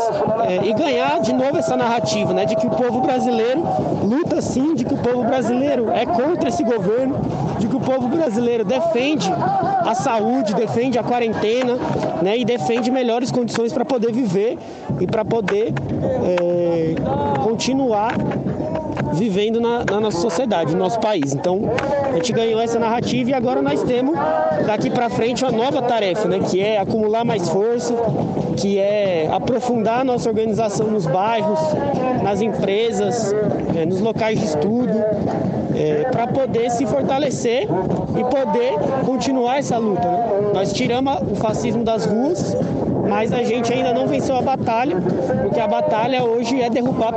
é, 0.48 0.66
e 0.66 0.74
ganhar 0.74 1.20
de 1.20 1.32
novo 1.32 1.56
essa 1.56 1.76
narrativa, 1.76 2.34
né, 2.34 2.44
de 2.44 2.56
que 2.56 2.66
o 2.66 2.70
povo 2.70 3.00
brasileiro 3.00 3.62
luta 4.02 4.42
sim, 4.42 4.74
de 4.74 4.84
que 4.84 4.92
o 4.92 4.98
povo 4.98 5.22
brasileiro 5.22 5.90
é 5.92 6.04
contra 6.04 6.48
esse 6.48 6.64
governo, 6.64 7.16
de 7.60 7.68
que 7.68 7.76
o 7.76 7.80
povo 7.80 8.08
brasileiro 8.08 8.64
defende 8.64 9.32
a 9.32 9.94
saúde, 9.94 10.54
defende 10.54 10.98
a 10.98 11.04
quarentena, 11.04 11.78
né, 12.20 12.36
e 12.36 12.44
defende 12.44 12.90
melhores 12.90 13.30
condições 13.30 13.72
para 13.72 13.84
poder 13.84 14.12
viver 14.12 14.58
e 15.00 15.06
para 15.06 15.24
poder 15.24 15.72
é, 16.24 16.94
continuar 17.44 18.14
vivendo 19.12 19.60
na, 19.60 19.84
na, 19.84 20.00
nossa 20.00 20.20
sociedade, 20.20 20.72
no 20.72 20.78
nosso 20.78 20.98
país. 21.00 21.32
Então, 21.32 21.60
a 22.10 22.14
gente 22.16 22.32
ganhou 22.32 22.60
essa 22.60 22.78
narrativa 22.78 23.30
e 23.30 23.34
agora 23.34 23.62
nós 23.62 23.82
temos 23.82 24.14
daqui 24.66 24.90
para 24.90 25.08
frente 25.08 25.44
uma 25.44 25.52
nova 25.52 25.82
tarefa, 25.82 26.28
né, 26.28 26.40
que 26.40 26.60
é 26.60 26.78
acumular 26.78 27.24
mais 27.24 27.48
força, 27.48 27.94
que 28.56 28.78
é 28.78 29.28
aprofundar 29.32 30.00
a 30.00 30.04
nossa 30.04 30.28
organização 30.28 30.88
nos 30.88 31.06
bairros, 31.06 31.58
nas 32.22 32.40
empresas, 32.40 33.34
é, 33.76 33.84
nos 33.84 34.00
locais 34.00 34.38
de 34.38 34.46
estudo, 34.46 34.92
é, 35.74 36.08
para 36.10 36.26
poder 36.26 36.70
se 36.70 36.86
fortalecer 36.86 37.62
e 37.64 38.24
poder 38.24 38.72
continuar 39.04 39.58
essa 39.58 39.76
luta. 39.76 40.08
Né? 40.08 40.50
Nós 40.54 40.72
tiramos 40.72 41.14
o 41.30 41.34
fascismo 41.36 41.84
das 41.84 42.06
ruas 42.06 42.56
mas 43.08 43.32
a 43.32 43.42
gente 43.42 43.72
ainda 43.72 43.94
não 43.94 44.06
venceu 44.06 44.36
a 44.36 44.42
batalha, 44.42 44.96
porque 45.42 45.60
a 45.60 45.68
batalha 45.68 46.24
hoje 46.24 46.60
é 46.60 46.68
derrubar 46.68 47.12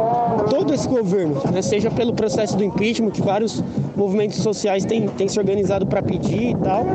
todo 0.50 0.74
esse 0.74 0.88
governo, 0.88 1.36
né? 1.52 1.62
seja 1.62 1.90
pelo 1.92 2.14
processo 2.14 2.58
do 2.58 2.64
impeachment, 2.64 3.12
que 3.12 3.22
vários 3.22 3.64
movimentos 3.96 4.38
sociais 4.38 4.86
têm, 4.86 5.08
têm 5.08 5.28
se 5.28 5.40
organizado 5.40 5.86
para 5.86 6.02
pedir 6.02 6.52
e 6.52 6.56
tal, 6.56 6.86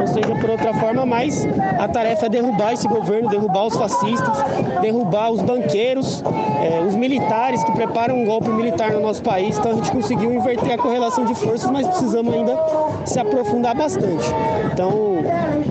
ou 0.00 0.06
seja, 0.06 0.34
por 0.40 0.50
outra 0.50 0.72
forma, 0.74 1.04
mas 1.04 1.46
a 1.78 1.88
tarefa 1.88 2.26
é 2.26 2.28
derrubar 2.28 2.72
esse 2.72 2.86
governo, 2.88 3.28
derrubar 3.28 3.66
os 3.66 3.76
fascistas, 3.76 4.38
derrubar 4.80 5.30
os 5.30 5.40
banqueiros, 5.40 6.22
é, 6.62 6.84
os 6.86 6.94
militares 6.94 7.62
que 7.64 7.72
preparam 7.72 8.20
um 8.20 8.24
golpe 8.24 8.48
militar 8.48 8.92
no 8.92 9.00
nosso 9.00 9.22
país. 9.22 9.58
Então 9.58 9.72
a 9.72 9.74
gente 9.74 9.90
conseguiu 9.90 10.32
inverter 10.32 10.72
a 10.72 10.78
correlação 10.78 11.24
de 11.24 11.34
forças, 11.34 11.70
mas 11.70 11.86
precisamos 11.86 12.32
ainda 12.32 12.56
se 13.04 13.18
aprofundar 13.18 13.74
bastante. 13.74 14.26
Então 14.72 15.10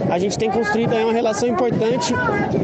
a 0.09 0.17
gente 0.17 0.37
tem 0.37 0.49
construído 0.49 0.93
aí 0.93 1.03
uma 1.03 1.13
relação 1.13 1.47
importante 1.47 2.13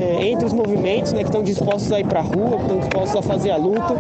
é, 0.02 0.28
entre 0.28 0.46
os 0.46 0.54
movimentos 0.54 1.14
né, 1.14 1.20
que 1.20 1.30
estão 1.30 1.44
dispostos 1.44 1.92
a 1.92 2.00
ir 2.00 2.06
para 2.06 2.20
a 2.20 2.24
rua, 2.24 2.58
que 2.58 2.64
estão 2.64 2.80
dispostos 2.80 3.16
a 3.16 3.22
fazer 3.22 3.52
a 3.52 3.58
luta. 3.58 3.96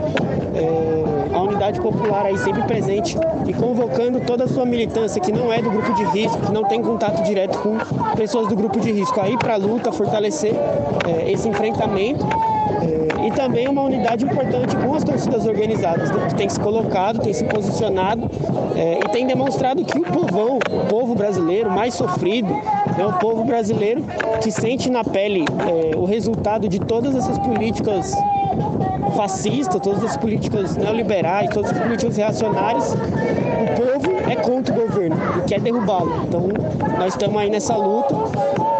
É, 0.55 1.35
a 1.35 1.41
unidade 1.41 1.81
popular 1.81 2.25
aí 2.25 2.37
sempre 2.37 2.63
presente 2.63 3.17
e 3.45 3.53
convocando 3.53 4.21
toda 4.21 4.45
a 4.45 4.47
sua 4.47 4.65
militância 4.65 5.19
que 5.19 5.31
não 5.31 5.51
é 5.51 5.61
do 5.61 5.69
grupo 5.69 5.93
de 5.93 6.05
risco, 6.05 6.37
que 6.37 6.51
não 6.51 6.63
tem 6.63 6.81
contato 6.81 7.21
direto 7.23 7.59
com 7.59 7.77
pessoas 8.15 8.47
do 8.47 8.55
grupo 8.55 8.79
de 8.79 8.91
risco, 8.91 9.19
aí 9.19 9.37
para 9.37 9.55
a 9.55 9.57
luta, 9.57 9.91
fortalecer 9.91 10.53
é, 11.05 11.31
esse 11.31 11.47
enfrentamento. 11.49 12.25
É, 12.81 13.27
e 13.27 13.31
também 13.31 13.67
uma 13.67 13.81
unidade 13.81 14.23
importante 14.23 14.75
com 14.75 14.93
as 14.93 15.03
torcidas 15.03 15.45
organizadas, 15.45 16.11
né, 16.11 16.27
que 16.29 16.35
tem 16.35 16.47
se 16.47 16.59
colocado, 16.59 17.19
tem 17.19 17.33
se 17.33 17.43
posicionado 17.45 18.29
é, 18.75 18.99
e 18.99 19.09
tem 19.09 19.25
demonstrado 19.25 19.83
que 19.83 19.97
o 19.97 20.03
povão, 20.03 20.57
o 20.57 20.85
povo 20.87 21.15
brasileiro 21.15 21.71
mais 21.71 21.93
sofrido, 21.93 22.49
é 22.97 23.05
o 23.05 23.13
povo 23.13 23.43
brasileiro 23.43 24.03
que 24.41 24.51
sente 24.51 24.89
na 24.89 25.03
pele 25.03 25.45
é, 25.67 25.97
o 25.97 26.05
resultado 26.05 26.67
de 26.69 26.79
todas 26.79 27.15
essas 27.15 27.37
políticas 27.39 28.13
fascistas, 29.15 29.81
todas 29.81 30.03
as 30.03 30.17
políticas 30.17 30.75
neoliberais, 30.75 31.49
todas 31.49 31.71
as 31.71 31.79
políticas 31.79 32.17
reacionárias, 32.17 32.93
o 32.93 33.99
povo 34.01 34.15
é 34.29 34.35
contra 34.35 34.73
o 34.73 34.87
governo 34.87 35.17
e 35.39 35.41
quer 35.47 35.59
derrubá-lo. 35.59 36.23
Então, 36.27 36.47
nós 36.97 37.13
estamos 37.13 37.37
aí 37.41 37.49
nessa 37.49 37.75
luta. 37.75 38.15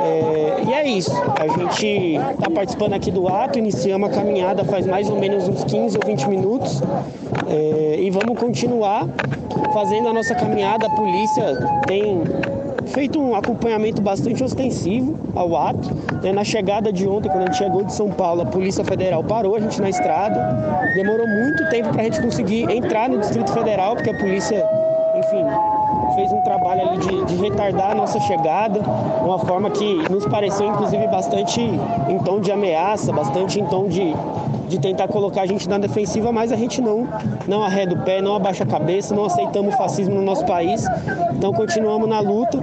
É, 0.03 0.63
e 0.67 0.73
é 0.73 0.87
isso. 0.87 1.11
A 1.39 1.47
gente 1.47 2.15
está 2.15 2.49
participando 2.49 2.93
aqui 2.93 3.09
do 3.11 3.27
ato, 3.27 3.57
iniciamos 3.57 4.09
a 4.09 4.13
caminhada 4.13 4.63
faz 4.63 4.85
mais 4.85 5.09
ou 5.09 5.19
menos 5.19 5.47
uns 5.47 5.63
15 5.63 5.97
ou 5.97 6.07
20 6.07 6.29
minutos. 6.29 6.81
É, 7.47 7.97
e 7.99 8.09
vamos 8.11 8.39
continuar 8.39 9.07
fazendo 9.73 10.09
a 10.09 10.13
nossa 10.13 10.35
caminhada. 10.35 10.87
A 10.87 10.89
polícia 10.91 11.57
tem 11.87 12.21
feito 12.87 13.19
um 13.19 13.35
acompanhamento 13.35 14.01
bastante 14.01 14.43
ostensivo 14.43 15.17
ao 15.35 15.55
ato. 15.55 15.89
Né? 16.21 16.31
Na 16.31 16.43
chegada 16.43 16.91
de 16.91 17.07
ontem, 17.07 17.29
quando 17.29 17.43
a 17.43 17.45
gente 17.47 17.57
chegou 17.57 17.83
de 17.83 17.93
São 17.93 18.09
Paulo, 18.09 18.41
a 18.41 18.45
Polícia 18.45 18.83
Federal 18.83 19.23
parou 19.23 19.55
a 19.55 19.59
gente 19.59 19.81
na 19.81 19.89
estrada. 19.89 20.91
Demorou 20.95 21.27
muito 21.27 21.69
tempo 21.69 21.89
para 21.89 22.01
a 22.01 22.05
gente 22.05 22.21
conseguir 22.21 22.69
entrar 22.69 23.09
no 23.09 23.19
Distrito 23.19 23.51
Federal, 23.51 23.95
porque 23.95 24.09
a 24.09 24.17
polícia, 24.17 24.65
enfim, 25.17 25.45
fez 26.15 26.31
um 26.31 26.41
trabalho 26.41 26.81
ali 26.89 26.97
de, 26.97 27.25
de, 27.25 27.35
retardar 27.35 27.91
a 27.91 27.95
nossa 27.95 28.19
chegada, 28.21 28.79
uma 29.23 29.39
forma 29.39 29.69
que 29.69 29.95
nos 30.09 30.25
pareceu, 30.25 30.67
inclusive, 30.67 31.07
bastante 31.07 31.61
em 31.61 32.19
tom 32.19 32.39
de 32.39 32.51
ameaça, 32.51 33.11
bastante 33.11 33.59
em 33.59 33.65
tom 33.65 33.87
de, 33.87 34.15
de 34.67 34.79
tentar 34.79 35.07
colocar 35.07 35.41
a 35.41 35.45
gente 35.45 35.67
na 35.69 35.77
defensiva, 35.77 36.31
mas 36.31 36.51
a 36.51 36.55
gente 36.55 36.81
não, 36.81 37.07
não 37.47 37.63
arreda 37.63 37.93
o 37.95 37.99
pé, 38.03 38.21
não 38.21 38.35
abaixa 38.35 38.63
a 38.63 38.67
cabeça, 38.67 39.15
não 39.15 39.25
aceitamos 39.25 39.73
o 39.73 39.77
fascismo 39.77 40.15
no 40.15 40.21
nosso 40.21 40.45
país. 40.45 40.85
Então 41.33 41.53
continuamos 41.53 42.07
na 42.09 42.19
luta 42.19 42.59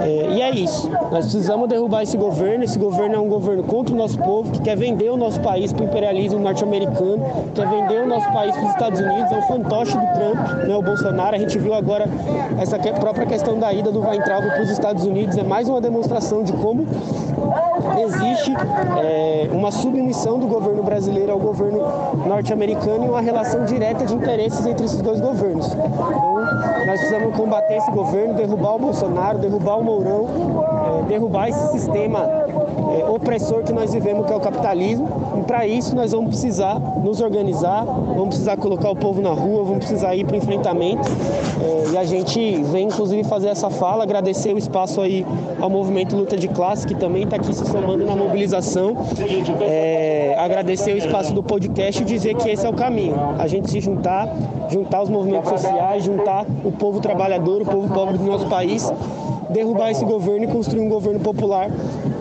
é, 0.00 0.30
e 0.30 0.42
é 0.42 0.50
isso. 0.50 0.90
Nós 1.10 1.24
precisamos 1.26 1.68
derrubar 1.68 2.02
esse 2.02 2.16
governo. 2.16 2.64
Esse 2.64 2.78
governo 2.78 3.14
é 3.16 3.18
um 3.18 3.28
governo 3.28 3.62
contra 3.64 3.94
o 3.94 3.98
nosso 3.98 4.18
povo, 4.18 4.50
que 4.50 4.60
quer 4.60 4.76
vender 4.76 5.10
o 5.10 5.16
nosso 5.16 5.40
país 5.40 5.72
para 5.72 5.84
o 5.84 5.86
imperialismo 5.86 6.40
norte-americano, 6.40 7.22
quer 7.54 7.68
vender 7.68 8.02
o 8.02 8.08
nosso 8.08 8.30
país 8.32 8.54
para 8.54 8.64
os 8.64 8.70
Estados 8.70 9.00
Unidos. 9.00 9.32
É 9.32 9.38
um 9.38 9.42
fantoche 9.42 9.92
do 9.92 10.06
Trump, 10.14 10.66
né, 10.66 10.76
o 10.76 10.82
Bolsonaro. 10.82 11.36
A 11.36 11.38
gente 11.38 11.58
viu 11.58 11.74
agora 11.74 12.08
essa 12.58 12.78
própria 12.78 13.26
questão 13.26 13.58
da 13.58 13.72
ida 13.72 13.90
do 13.90 14.00
Weintraub 14.00 14.44
para 14.46 14.62
os 14.62 14.70
Estados 14.70 15.04
Unidos. 15.04 15.36
É 15.36 15.42
mais 15.42 15.68
uma 15.68 15.80
demonstração 15.80 16.42
de 16.42 16.52
como 16.54 16.86
existe 18.00 18.52
é, 19.02 19.48
uma 19.52 19.70
submissão 19.70 20.38
do 20.38 20.46
governo 20.46 20.82
brasileiro 20.82 21.32
ao 21.32 21.38
governo 21.38 21.80
norte-americano 22.26 23.04
e 23.04 23.08
uma 23.08 23.20
relação 23.20 23.64
direta 23.64 24.04
de 24.04 24.14
interesses 24.14 24.64
entre 24.66 24.84
esses 24.84 25.00
dois 25.00 25.20
governos. 25.20 25.66
Então, 25.66 26.86
nós 26.86 27.00
precisamos 27.00 27.36
combater 27.36 27.76
esse 27.76 27.90
governo, 27.90 28.34
derrubar 28.34 28.76
o 28.76 28.78
Bolsonaro, 28.78 29.38
derrubar 29.38 29.78
o 29.78 29.84
Mourão, 29.84 30.26
é, 31.04 31.08
derrubar 31.08 31.48
esse 31.48 31.72
sistema 31.72 32.20
é, 32.20 33.04
opressor 33.08 33.62
que 33.62 33.72
nós 33.72 33.92
vivemos, 33.92 34.26
que 34.26 34.32
é 34.32 34.36
o 34.36 34.40
capitalismo. 34.40 35.08
E 35.38 35.42
para 35.42 35.66
isso 35.66 35.94
nós 35.94 36.12
vamos 36.12 36.28
precisar 36.28 36.78
nos 37.02 37.20
organizar, 37.20 37.84
vamos 37.84 38.28
precisar 38.28 38.56
colocar 38.56 38.90
o 38.90 38.96
povo 38.96 39.20
na 39.20 39.30
rua, 39.30 39.64
vamos 39.64 39.78
precisar 39.78 40.14
ir 40.14 40.24
para 40.24 40.34
o 40.34 40.36
enfrentamento. 40.36 41.08
É, 41.60 41.92
e 41.92 41.98
a 41.98 42.04
gente 42.04 42.62
vem 42.64 42.86
inclusive 42.86 43.24
fazer 43.24 43.48
essa 43.48 43.70
fala, 43.70 44.04
agradecer 44.04 44.54
o 44.54 44.58
espaço 44.58 45.00
aí 45.00 45.26
ao 45.60 45.68
movimento 45.68 46.16
Luta 46.16 46.36
de 46.36 46.48
Classe, 46.48 46.86
que 46.86 46.94
também 46.94 47.24
está 47.24 47.36
aqui 47.36 47.52
se 47.54 47.66
somando 47.66 48.04
na 48.04 48.14
mobilização. 48.14 48.96
É, 49.60 50.36
agradecer 50.38 50.92
o 50.94 50.98
espaço 50.98 51.32
do 51.32 51.42
podcast 51.42 52.02
e 52.02 52.04
dizer 52.04 52.34
que 52.36 52.48
esse 52.48 52.66
é 52.66 52.68
o 52.68 52.74
caminho. 52.74 53.14
A 53.38 53.46
gente 53.46 53.70
se 53.70 53.80
juntar, 53.80 54.28
juntar 54.70 55.02
os 55.02 55.08
movimentos 55.08 55.50
sociais, 55.50 56.04
juntar 56.04 56.46
o 56.64 56.72
povo 56.72 57.00
trabalhador, 57.00 57.62
o 57.62 57.64
povo 57.64 57.92
pobre 57.92 58.18
do 58.18 58.24
nosso 58.24 58.46
país, 58.46 58.92
derrubar 59.50 59.90
esse 59.90 60.04
governo 60.04 60.44
e 60.44 60.48
construir 60.48 60.80
um 60.80 60.88
governo 60.88 61.20
popular 61.20 61.70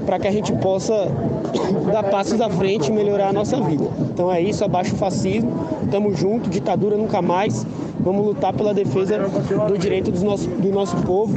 para 0.06 0.20
que 0.20 0.28
a 0.28 0.32
gente 0.32 0.54
possa 0.54 1.08
dar 1.92 2.04
passos 2.04 2.40
à 2.42 2.50
frente 2.50 2.90
e 2.90 2.92
melhorar 2.92 3.30
a 3.30 3.34
nossa 3.34 3.60
vida. 3.62 3.86
Então 4.00 4.32
é 4.32 4.42
isso, 4.42 4.64
abaixo 4.64 4.96
o 4.96 4.98
fascismo, 4.98 5.52
estamos 5.84 6.20
juntos, 6.20 6.50
ditadura 6.50 6.98
nunca 6.98 7.22
mais, 7.22 7.66
vamos 8.00 8.26
lutar 8.26 8.54
pela 8.54 8.74
defesa 8.74 9.18
do 9.68 9.78
direito 9.78 10.12
do 10.12 10.24
nosso, 10.24 10.48
do 10.48 10.70
nosso 10.70 10.96
povo 11.04 11.34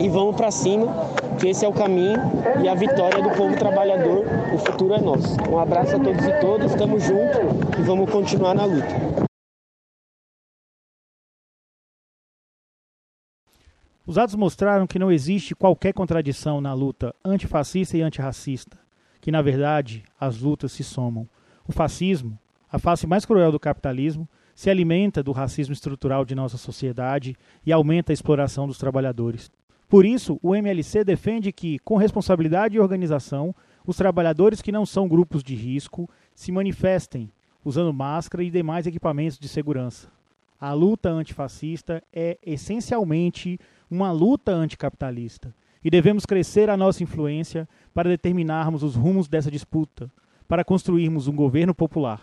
e 0.00 0.08
vamos 0.08 0.36
para 0.36 0.50
cima, 0.50 0.86
que 1.38 1.48
esse 1.48 1.64
é 1.64 1.68
o 1.68 1.72
caminho 1.72 2.18
e 2.62 2.68
a 2.68 2.74
vitória 2.74 3.22
do 3.22 3.30
povo 3.30 3.56
trabalhador, 3.56 4.24
o 4.54 4.58
futuro 4.58 4.94
é 4.94 5.00
nosso. 5.00 5.36
Um 5.50 5.58
abraço 5.58 5.96
a 5.96 5.98
todos 5.98 6.24
e 6.24 6.40
todas, 6.40 6.70
estamos 6.72 7.02
juntos 7.02 7.78
e 7.78 7.82
vamos 7.82 8.10
continuar 8.10 8.54
na 8.54 8.64
luta. 8.64 9.28
Os 14.06 14.14
dados 14.14 14.34
mostraram 14.34 14.86
que 14.86 14.98
não 14.98 15.12
existe 15.12 15.54
qualquer 15.54 15.92
contradição 15.92 16.62
na 16.62 16.72
luta 16.72 17.14
antifascista 17.22 17.94
e 17.94 18.00
antirracista, 18.00 18.78
que 19.28 19.32
na 19.32 19.42
verdade 19.42 20.04
as 20.18 20.40
lutas 20.40 20.72
se 20.72 20.82
somam. 20.82 21.28
O 21.66 21.70
fascismo, 21.70 22.38
a 22.72 22.78
face 22.78 23.06
mais 23.06 23.26
cruel 23.26 23.52
do 23.52 23.60
capitalismo, 23.60 24.26
se 24.54 24.70
alimenta 24.70 25.22
do 25.22 25.32
racismo 25.32 25.74
estrutural 25.74 26.24
de 26.24 26.34
nossa 26.34 26.56
sociedade 26.56 27.36
e 27.66 27.70
aumenta 27.70 28.10
a 28.10 28.14
exploração 28.14 28.66
dos 28.66 28.78
trabalhadores. 28.78 29.50
Por 29.86 30.06
isso, 30.06 30.40
o 30.42 30.56
MLC 30.56 31.04
defende 31.04 31.52
que, 31.52 31.78
com 31.80 31.98
responsabilidade 31.98 32.78
e 32.78 32.80
organização, 32.80 33.54
os 33.86 33.98
trabalhadores 33.98 34.62
que 34.62 34.72
não 34.72 34.86
são 34.86 35.06
grupos 35.06 35.42
de 35.42 35.54
risco 35.54 36.08
se 36.34 36.50
manifestem 36.50 37.30
usando 37.62 37.92
máscara 37.92 38.42
e 38.42 38.50
demais 38.50 38.86
equipamentos 38.86 39.38
de 39.38 39.46
segurança. 39.46 40.08
A 40.58 40.72
luta 40.72 41.10
antifascista 41.10 42.02
é 42.10 42.38
essencialmente 42.42 43.60
uma 43.90 44.10
luta 44.10 44.52
anticapitalista 44.52 45.54
e 45.88 45.90
devemos 45.90 46.26
crescer 46.26 46.68
a 46.68 46.76
nossa 46.76 47.02
influência 47.02 47.66
para 47.94 48.10
determinarmos 48.10 48.82
os 48.82 48.94
rumos 48.94 49.26
dessa 49.26 49.50
disputa, 49.50 50.12
para 50.46 50.62
construirmos 50.62 51.28
um 51.28 51.34
governo 51.34 51.74
popular. 51.74 52.20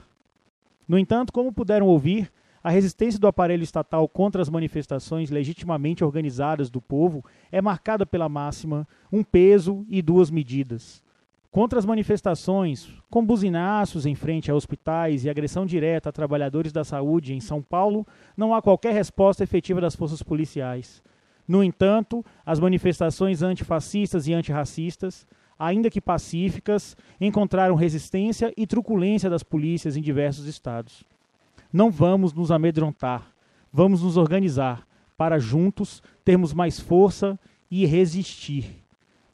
No 0.88 1.00
entanto, 1.00 1.34
como 1.34 1.52
puderam 1.52 1.88
ouvir, 1.88 2.32
a 2.64 2.70
resistência 2.70 3.20
do 3.20 3.26
aparelho 3.26 3.64
estatal 3.64 4.08
contra 4.08 4.40
as 4.40 4.52
manifestações 4.52 5.32
legitimamente 5.32 6.04
organizadas 6.04 6.70
do 6.70 6.80
povo 6.80 7.26
é 7.52 7.60
marcada 7.60 8.06
pela 8.06 8.30
máxima 8.30 8.88
um 9.12 9.24
peso 9.24 9.84
e 9.90 10.00
duas 10.00 10.30
medidas. 10.30 11.02
Contra 11.50 11.80
as 11.80 11.86
manifestações, 11.86 12.88
com 13.10 13.26
buzinaços 13.26 14.06
em 14.06 14.14
frente 14.14 14.52
a 14.52 14.56
hospitais 14.56 15.26
e 15.26 15.30
agressão 15.30 15.66
direta 15.66 16.10
a 16.10 16.14
trabalhadores 16.14 16.72
da 16.72 16.84
saúde 16.84 17.34
em 17.34 17.40
São 17.40 17.64
Paulo, 17.64 18.06
não 18.38 18.54
há 18.54 18.62
qualquer 18.62 18.94
resposta 18.94 19.44
efetiva 19.44 19.82
das 19.82 19.96
forças 19.96 20.22
policiais. 20.22 21.02
No 21.48 21.64
entanto, 21.64 22.26
as 22.46 22.60
manifestações 22.60 23.42
antifascistas 23.42 24.28
e 24.28 24.34
antirracistas, 24.34 25.28
ainda 25.58 25.90
que 25.90 26.02
pacíficas, 26.02 26.98
encontraram 27.22 27.76
resistência 27.76 28.54
e 28.58 28.66
truculência 28.66 29.30
das 29.30 29.44
polícias 29.44 29.96
em 29.96 30.02
diversos 30.02 30.46
estados. 30.48 31.04
Não 31.72 31.92
vamos 31.92 32.34
nos 32.34 32.52
amedrontar, 32.52 33.32
vamos 33.72 34.02
nos 34.02 34.18
organizar 34.18 34.88
para 35.18 35.40
juntos 35.40 36.02
termos 36.24 36.54
mais 36.54 36.80
força 36.80 37.40
e 37.70 37.86
resistir. 37.86 38.84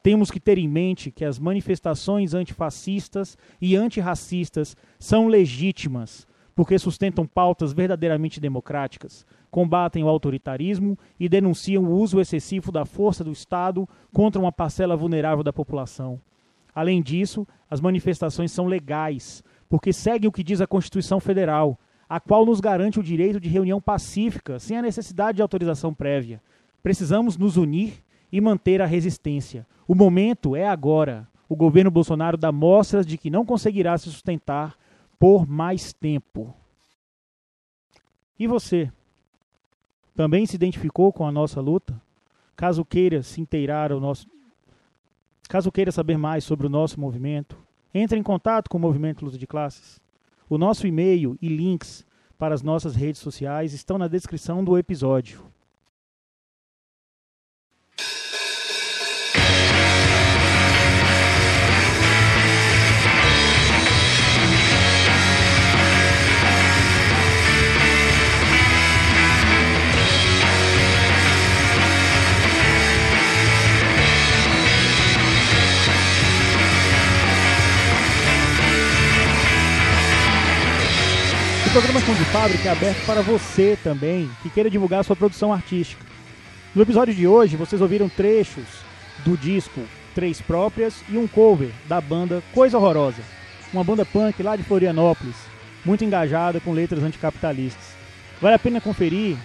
Temos 0.02 0.30
que 0.30 0.40
ter 0.40 0.58
em 0.58 0.68
mente 0.68 1.10
que 1.10 1.24
as 1.24 1.38
manifestações 1.38 2.34
antifascistas 2.34 3.38
e 3.60 3.76
antirracistas 3.76 4.76
são 4.98 5.28
legítimas, 5.28 6.26
porque 6.54 6.78
sustentam 6.78 7.26
pautas 7.26 7.72
verdadeiramente 7.72 8.40
democráticas, 8.40 9.26
combatem 9.50 10.04
o 10.04 10.08
autoritarismo 10.08 10.98
e 11.18 11.28
denunciam 11.28 11.84
o 11.84 11.98
uso 11.98 12.20
excessivo 12.20 12.72
da 12.72 12.84
força 12.84 13.22
do 13.22 13.32
Estado 13.32 13.88
contra 14.12 14.40
uma 14.40 14.52
parcela 14.52 14.96
vulnerável 14.96 15.44
da 15.44 15.52
população. 15.52 16.20
Além 16.74 17.02
disso, 17.02 17.46
as 17.70 17.80
manifestações 17.80 18.50
são 18.50 18.66
legais, 18.66 19.42
porque 19.68 19.92
seguem 19.92 20.28
o 20.28 20.32
que 20.32 20.42
diz 20.42 20.60
a 20.60 20.66
Constituição 20.66 21.20
Federal, 21.20 21.78
a 22.08 22.20
qual 22.20 22.44
nos 22.44 22.60
garante 22.60 23.00
o 23.00 23.02
direito 23.02 23.40
de 23.40 23.48
reunião 23.48 23.80
pacífica, 23.80 24.58
sem 24.58 24.76
a 24.76 24.82
necessidade 24.82 25.36
de 25.36 25.42
autorização 25.42 25.94
prévia. 25.94 26.42
Precisamos 26.82 27.36
nos 27.36 27.56
unir 27.56 28.02
e 28.30 28.40
manter 28.40 28.80
a 28.82 28.86
resistência. 28.86 29.66
O 29.86 29.94
momento 29.94 30.56
é 30.56 30.66
agora. 30.66 31.28
O 31.48 31.56
governo 31.56 31.90
Bolsonaro 31.90 32.36
dá 32.36 32.50
mostras 32.50 33.06
de 33.06 33.18
que 33.18 33.30
não 33.30 33.44
conseguirá 33.44 33.96
se 33.98 34.10
sustentar 34.10 34.76
por 35.22 35.46
mais 35.46 35.92
tempo. 35.92 36.52
E 38.36 38.48
você? 38.48 38.90
Também 40.16 40.44
se 40.46 40.56
identificou 40.56 41.12
com 41.12 41.24
a 41.24 41.30
nossa 41.30 41.60
luta? 41.60 41.94
Caso 42.56 42.84
queira 42.84 43.22
se 43.22 43.40
inteirar 43.40 43.92
o 43.92 44.00
nosso 44.00 44.26
Caso 45.48 45.70
queira 45.70 45.92
saber 45.92 46.18
mais 46.18 46.42
sobre 46.42 46.66
o 46.66 46.70
nosso 46.70 46.98
movimento, 46.98 47.56
entre 47.94 48.18
em 48.18 48.22
contato 48.22 48.68
com 48.68 48.78
o 48.78 48.80
Movimento 48.80 49.24
Luta 49.24 49.38
de 49.38 49.46
Classes. 49.46 50.00
O 50.50 50.58
nosso 50.58 50.88
e-mail 50.88 51.38
e 51.40 51.46
links 51.46 52.04
para 52.36 52.52
as 52.52 52.62
nossas 52.62 52.96
redes 52.96 53.20
sociais 53.20 53.72
estão 53.72 53.98
na 53.98 54.08
descrição 54.08 54.64
do 54.64 54.76
episódio. 54.76 55.51
Programa 81.72 82.00
Som 82.00 82.12
de 82.12 82.24
Fábrica 82.26 82.68
é 82.68 82.72
aberto 82.72 83.06
para 83.06 83.22
você 83.22 83.78
também, 83.82 84.30
que 84.42 84.50
queira 84.50 84.68
divulgar 84.68 85.02
sua 85.02 85.16
produção 85.16 85.50
artística. 85.50 86.04
No 86.74 86.82
episódio 86.82 87.14
de 87.14 87.26
hoje, 87.26 87.56
vocês 87.56 87.80
ouviram 87.80 88.10
trechos 88.10 88.66
do 89.24 89.38
disco 89.38 89.80
Três 90.14 90.38
Próprias 90.38 91.02
e 91.08 91.16
um 91.16 91.26
cover 91.26 91.70
da 91.88 91.98
banda 91.98 92.42
Coisa 92.52 92.76
Horrorosa, 92.76 93.22
uma 93.72 93.82
banda 93.82 94.04
punk 94.04 94.42
lá 94.42 94.54
de 94.54 94.62
Florianópolis, 94.62 95.34
muito 95.82 96.04
engajada 96.04 96.60
com 96.60 96.74
letras 96.74 97.02
anticapitalistas. 97.02 97.96
Vale 98.38 98.56
a 98.56 98.58
pena 98.58 98.78
conferir 98.78 99.38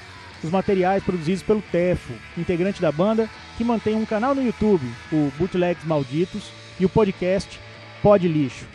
os 0.44 0.52
materiais 0.52 1.02
produzidos 1.02 1.44
pelo 1.44 1.62
Tefo, 1.62 2.12
integrante 2.38 2.82
da 2.82 2.92
banda, 2.92 3.30
que 3.58 3.64
mantém 3.64 3.96
um 3.96 4.06
canal 4.06 4.36
no 4.36 4.44
YouTube, 4.44 4.86
o 5.14 5.32
Bootlegs 5.38 5.86
Malditos, 5.86 6.52
e 6.78 6.84
o 6.84 6.90
podcast 6.90 7.58
Pod 8.04 8.28
Lixo, 8.28 8.66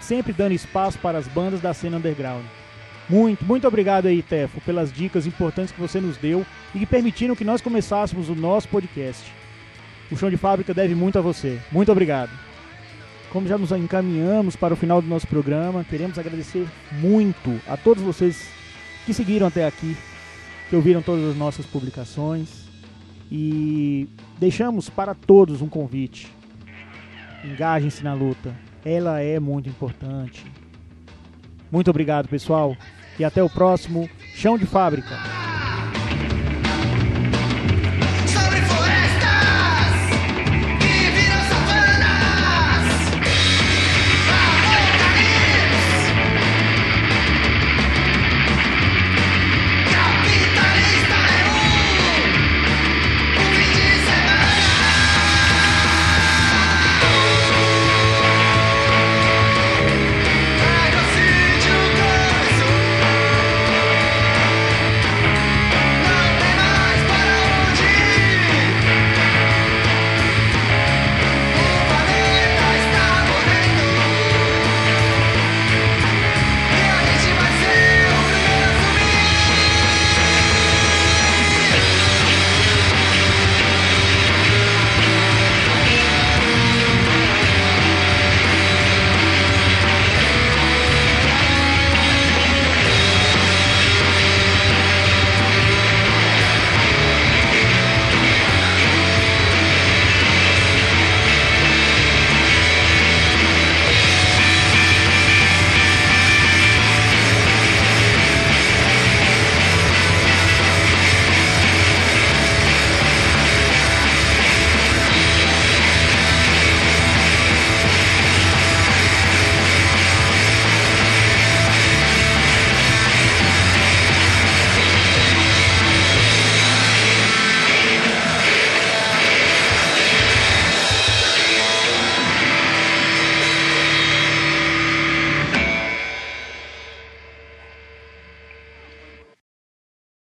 sempre 0.00 0.32
dando 0.32 0.52
espaço 0.52 1.00
para 1.00 1.18
as 1.18 1.26
bandas 1.26 1.60
da 1.60 1.74
cena 1.74 1.96
underground. 1.96 2.44
Muito, 3.10 3.44
muito 3.44 3.66
obrigado 3.66 4.06
aí, 4.06 4.22
Tefo, 4.22 4.60
pelas 4.60 4.92
dicas 4.92 5.26
importantes 5.26 5.72
que 5.72 5.80
você 5.80 6.00
nos 6.00 6.16
deu 6.16 6.46
e 6.72 6.78
que 6.78 6.86
permitiram 6.86 7.34
que 7.34 7.42
nós 7.42 7.60
começássemos 7.60 8.28
o 8.28 8.36
nosso 8.36 8.68
podcast. 8.68 9.28
O 10.12 10.16
Chão 10.16 10.30
de 10.30 10.36
Fábrica 10.36 10.72
deve 10.72 10.94
muito 10.94 11.18
a 11.18 11.20
você. 11.20 11.58
Muito 11.72 11.90
obrigado. 11.90 12.30
Como 13.32 13.48
já 13.48 13.58
nos 13.58 13.72
encaminhamos 13.72 14.54
para 14.54 14.74
o 14.74 14.76
final 14.76 15.02
do 15.02 15.08
nosso 15.08 15.26
programa, 15.26 15.82
queremos 15.82 16.20
agradecer 16.20 16.68
muito 17.00 17.60
a 17.66 17.76
todos 17.76 18.00
vocês 18.00 18.48
que 19.04 19.12
seguiram 19.12 19.48
até 19.48 19.66
aqui, 19.66 19.96
que 20.68 20.76
ouviram 20.76 21.02
todas 21.02 21.30
as 21.30 21.36
nossas 21.36 21.66
publicações 21.66 22.64
e 23.28 24.08
deixamos 24.38 24.88
para 24.88 25.16
todos 25.16 25.60
um 25.60 25.68
convite. 25.68 26.32
Engajem-se 27.44 28.04
na 28.04 28.14
luta. 28.14 28.54
Ela 28.84 29.20
é 29.20 29.40
muito 29.40 29.68
importante. 29.68 30.46
Muito 31.72 31.90
obrigado, 31.90 32.28
pessoal 32.28 32.76
e 33.20 33.24
até 33.24 33.42
o 33.42 33.50
próximo 33.50 34.08
Chão 34.34 34.56
de 34.56 34.64
Fábrica. 34.64 35.39